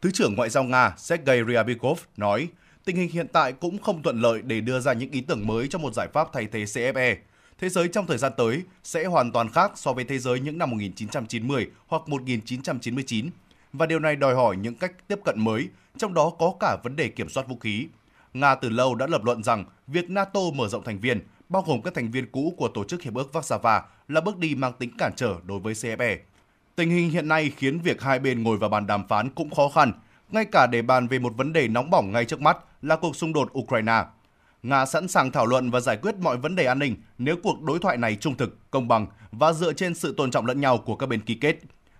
[0.00, 2.48] Thứ trưởng Ngoại giao Nga Sergei Ryabikov nói,
[2.84, 5.68] tình hình hiện tại cũng không thuận lợi để đưa ra những ý tưởng mới
[5.68, 7.16] cho một giải pháp thay thế CFE.
[7.58, 10.58] Thế giới trong thời gian tới sẽ hoàn toàn khác so với thế giới những
[10.58, 13.30] năm 1990 hoặc 1999
[13.72, 16.96] và điều này đòi hỏi những cách tiếp cận mới, trong đó có cả vấn
[16.96, 17.86] đề kiểm soát vũ khí.
[18.34, 21.82] Nga từ lâu đã lập luận rằng việc NATO mở rộng thành viên, bao gồm
[21.82, 24.90] các thành viên cũ của Tổ chức Hiệp ước Warsaw là bước đi mang tính
[24.98, 26.16] cản trở đối với CFE.
[26.76, 29.68] Tình hình hiện nay khiến việc hai bên ngồi vào bàn đàm phán cũng khó
[29.68, 29.92] khăn,
[30.30, 33.16] ngay cả để bàn về một vấn đề nóng bỏng ngay trước mắt là cuộc
[33.16, 34.04] xung đột Ukraine.
[34.66, 37.62] Nga sẵn sàng thảo luận và giải quyết mọi vấn đề an ninh nếu cuộc
[37.62, 40.78] đối thoại này trung thực, công bằng và dựa trên sự tôn trọng lẫn nhau
[40.78, 41.56] của các bên ký kết.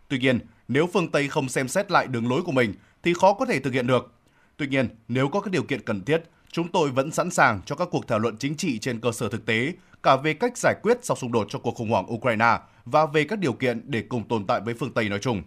[0.08, 0.38] Tuy nhiên,
[0.68, 3.60] nếu phương Tây không xem xét lại đường lối của mình thì khó có thể
[3.60, 4.12] thực hiện được.
[4.56, 7.76] Tuy nhiên, nếu có các điều kiện cần thiết, chúng tôi vẫn sẵn sàng cho
[7.76, 10.74] các cuộc thảo luận chính trị trên cơ sở thực tế, cả về cách giải
[10.82, 14.02] quyết sau xung đột cho cuộc khủng hoảng Ukraine và về các điều kiện để
[14.08, 15.42] cùng tồn tại với phương Tây nói chung.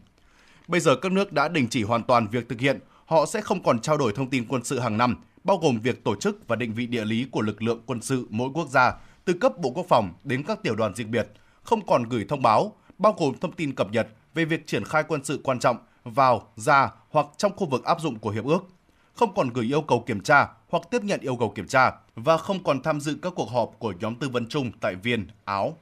[0.68, 3.64] Bây giờ các nước đã đình chỉ hoàn toàn việc thực hiện, họ sẽ không
[3.64, 6.56] còn trao đổi thông tin quân sự hàng năm, bao gồm việc tổ chức và
[6.56, 8.94] định vị địa lý của lực lượng quân sự mỗi quốc gia,
[9.26, 11.28] từ cấp Bộ Quốc phòng đến các tiểu đoàn riêng biệt,
[11.64, 15.04] không còn gửi thông báo, bao gồm thông tin cập nhật về việc triển khai
[15.08, 18.68] quân sự quan trọng vào, ra hoặc trong khu vực áp dụng của hiệp ước,
[19.14, 22.38] không còn gửi yêu cầu kiểm tra hoặc tiếp nhận yêu cầu kiểm tra và
[22.38, 25.78] không còn tham dự các cuộc họp của nhóm tư vấn chung tại Viên, Áo.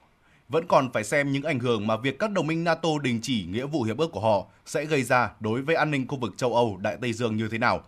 [0.50, 3.46] Vẫn còn phải xem những ảnh hưởng mà việc các đồng minh NATO đình chỉ
[3.46, 6.34] nghĩa vụ hiệp ước của họ sẽ gây ra đối với an ninh khu vực
[6.38, 7.82] châu Âu, Đại Tây Dương như thế nào.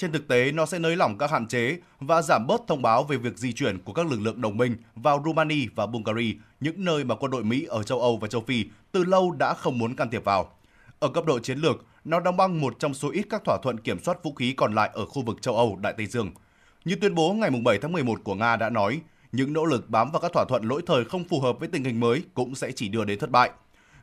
[0.00, 3.04] Trên thực tế, nó sẽ nới lỏng các hạn chế và giảm bớt thông báo
[3.04, 6.84] về việc di chuyển của các lực lượng đồng minh vào Romania và Bulgaria, những
[6.84, 9.78] nơi mà quân đội Mỹ ở châu Âu và châu Phi từ lâu đã không
[9.78, 10.52] muốn can thiệp vào.
[10.98, 13.80] Ở cấp độ chiến lược, nó đóng băng một trong số ít các thỏa thuận
[13.80, 16.30] kiểm soát vũ khí còn lại ở khu vực châu Âu, Đại Tây Dương.
[16.84, 19.00] Như tuyên bố ngày 7 tháng 11 của Nga đã nói,
[19.32, 21.84] những nỗ lực bám vào các thỏa thuận lỗi thời không phù hợp với tình
[21.84, 23.50] hình mới cũng sẽ chỉ đưa đến thất bại.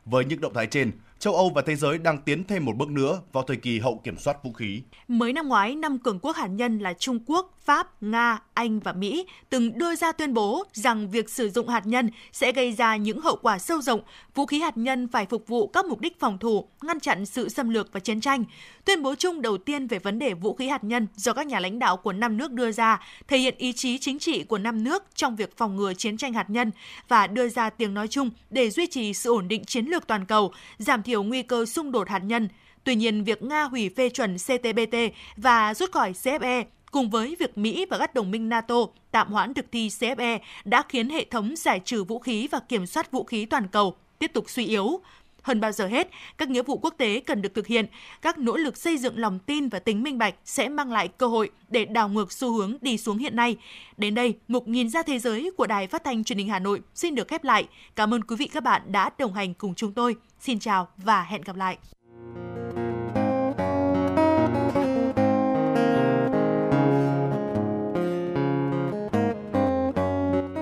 [0.04, 2.88] Với những động thái trên, châu Âu và thế giới đang tiến thêm một bước
[2.88, 4.82] nữa vào thời kỳ hậu kiểm soát vũ khí.
[5.08, 8.92] Mới năm ngoái, năm cường quốc hạt nhân là Trung Quốc, Pháp, Nga, Anh và
[8.92, 12.96] Mỹ từng đưa ra tuyên bố rằng việc sử dụng hạt nhân sẽ gây ra
[12.96, 14.00] những hậu quả sâu rộng.
[14.34, 17.48] Vũ khí hạt nhân phải phục vụ các mục đích phòng thủ, ngăn chặn sự
[17.48, 18.44] xâm lược và chiến tranh.
[18.84, 21.60] Tuyên bố chung đầu tiên về vấn đề vũ khí hạt nhân do các nhà
[21.60, 24.84] lãnh đạo của năm nước đưa ra thể hiện ý chí chính trị của năm
[24.84, 26.70] nước trong việc phòng ngừa chiến tranh hạt nhân
[27.08, 30.26] và đưa ra tiếng nói chung để duy trì sự ổn định chiến lược toàn
[30.26, 32.48] cầu, giảm thiểu nguy cơ xung đột hạt nhân.
[32.84, 34.96] Tuy nhiên, việc Nga hủy phê chuẩn CTBT
[35.36, 38.76] và rút khỏi CFE cùng với việc Mỹ và các đồng minh NATO
[39.10, 42.86] tạm hoãn thực thi CFE đã khiến hệ thống giải trừ vũ khí và kiểm
[42.86, 45.00] soát vũ khí toàn cầu tiếp tục suy yếu.
[45.42, 47.86] Hơn bao giờ hết, các nghĩa vụ quốc tế cần được thực hiện,
[48.22, 51.26] các nỗ lực xây dựng lòng tin và tính minh bạch sẽ mang lại cơ
[51.26, 53.56] hội để đảo ngược xu hướng đi xuống hiện nay.
[53.96, 56.80] Đến đây, mục nhìn ra thế giới của Đài Phát thanh Truyền hình Hà Nội
[56.94, 57.68] xin được khép lại.
[57.96, 60.16] Cảm ơn quý vị các bạn đã đồng hành cùng chúng tôi.
[60.40, 61.78] Xin chào và hẹn gặp lại.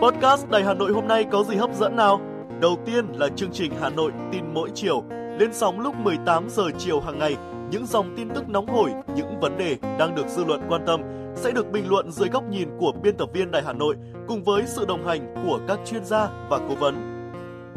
[0.03, 2.21] Podcast Đài Hà Nội hôm nay có gì hấp dẫn nào?
[2.61, 5.05] Đầu tiên là chương trình Hà Nội tin mỗi chiều,
[5.39, 7.37] lên sóng lúc 18 giờ chiều hàng ngày.
[7.71, 11.01] Những dòng tin tức nóng hổi, những vấn đề đang được dư luận quan tâm
[11.35, 13.97] sẽ được bình luận dưới góc nhìn của biên tập viên Đài Hà Nội
[14.29, 17.16] cùng với sự đồng hành của các chuyên gia và cố vấn.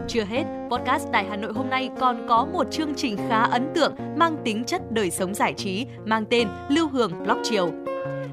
[0.08, 3.72] Chưa hết, podcast Đài Hà Nội hôm nay còn có một chương trình khá ấn
[3.76, 7.70] tượng mang tính chất đời sống giải trí mang tên Lưu Hương Blog Chiều.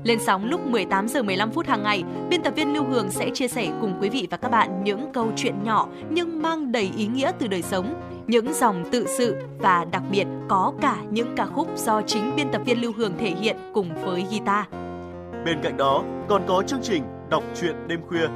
[0.05, 3.31] Lên sóng lúc 18 giờ 15 phút hàng ngày, biên tập viên Lưu Hương sẽ
[3.35, 6.91] chia sẻ cùng quý vị và các bạn những câu chuyện nhỏ nhưng mang đầy
[6.97, 7.95] ý nghĩa từ đời sống,
[8.27, 12.53] những dòng tự sự và đặc biệt có cả những ca khúc do chính biên
[12.53, 14.65] tập viên Lưu Hương thể hiện cùng với guitar.
[15.45, 18.27] Bên cạnh đó, còn có chương trình Đọc truyện đêm khuya.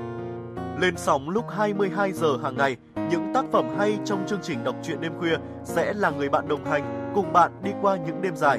[0.80, 2.76] Lên sóng lúc 22 giờ hàng ngày,
[3.10, 6.48] những tác phẩm hay trong chương trình Đọc truyện đêm khuya sẽ là người bạn
[6.48, 8.58] đồng hành cùng bạn đi qua những đêm dài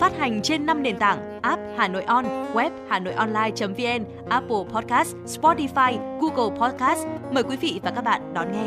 [0.00, 2.24] phát hành trên 5 nền tảng app Hà Nội On,
[2.54, 7.06] web Hà Nội Online.vn, Apple Podcast, Spotify, Google Podcast.
[7.30, 8.66] Mời quý vị và các bạn đón nghe.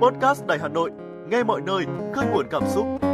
[0.00, 0.90] Podcast Đài Hà Nội,
[1.30, 3.13] nghe mọi nơi, khơi nguồn cảm xúc.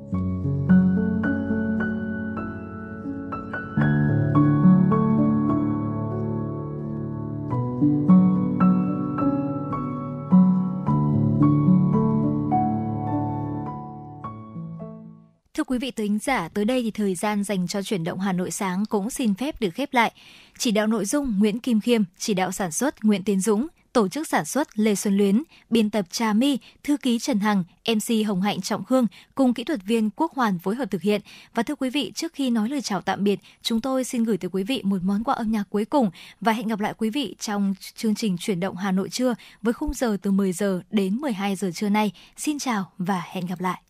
[15.61, 18.31] Thưa quý vị thính giả, tới đây thì thời gian dành cho chuyển động Hà
[18.33, 20.11] Nội sáng cũng xin phép được khép lại.
[20.57, 24.07] Chỉ đạo nội dung Nguyễn Kim Khiêm, chỉ đạo sản xuất Nguyễn Tiến Dũng, tổ
[24.07, 28.27] chức sản xuất Lê Xuân Luyến, biên tập Trà My, thư ký Trần Hằng, MC
[28.27, 31.21] Hồng Hạnh Trọng Khương cùng kỹ thuật viên Quốc Hoàn phối hợp thực hiện.
[31.53, 34.37] Và thưa quý vị, trước khi nói lời chào tạm biệt, chúng tôi xin gửi
[34.37, 37.09] tới quý vị một món quà âm nhạc cuối cùng và hẹn gặp lại quý
[37.09, 40.81] vị trong chương trình chuyển động Hà Nội trưa với khung giờ từ 10 giờ
[40.89, 42.11] đến 12 giờ trưa nay.
[42.37, 43.81] Xin chào và hẹn gặp lại.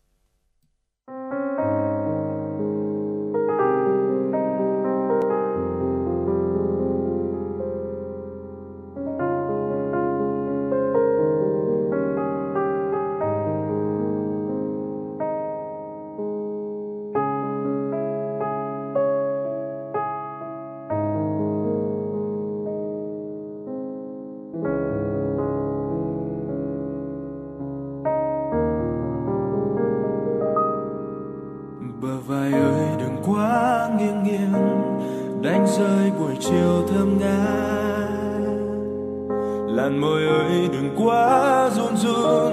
[35.78, 38.08] Rơi buổi chiều thơm ngát.
[39.76, 42.52] Làn môi ơi, đừng quá run run,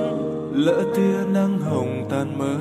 [0.53, 2.55] lỡ tia nắng hồng tan mơ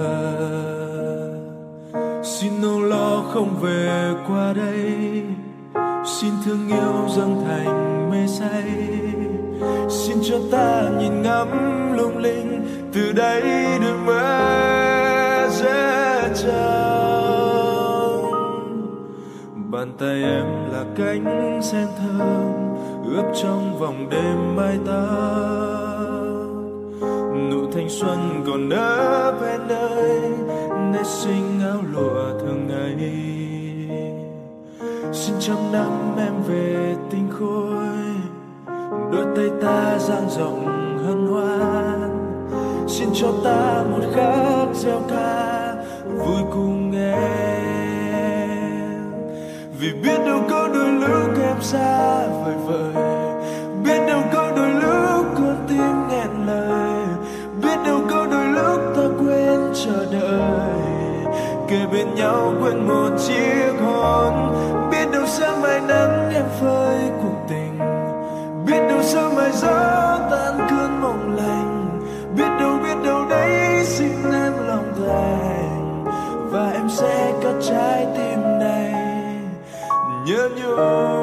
[2.23, 5.23] xin âu lo không về qua đây,
[6.05, 8.65] xin thương yêu dâng thành mê say.
[9.89, 11.49] Xin cho ta nhìn ngắm
[11.97, 13.43] lung linh, từ đây
[13.81, 14.68] đừng mơ
[19.99, 22.53] tay em là cánh sen thơm
[23.05, 25.07] ướp trong vòng đêm mai ta
[27.51, 30.21] nụ thanh xuân còn nở bên nơi,
[30.93, 33.13] nét xinh áo lụa thường ngày.
[35.13, 37.87] Xin trăm năm em về tinh khôi,
[39.13, 40.67] đôi tay ta dang rộng
[41.07, 42.11] hân hoan.
[42.89, 45.28] Xin cho ta một khắc gieo ca
[49.89, 53.05] vì biết đâu có đôi lúc em xa vời vời.
[53.85, 57.07] Biết đâu có đôi lúc con tim nghẹn lời.
[57.63, 61.33] Biết đâu có đôi lúc ta quên chờ đợi.
[61.69, 63.38] Kề bên nhau quên một chiếc
[80.81, 81.18] Oh.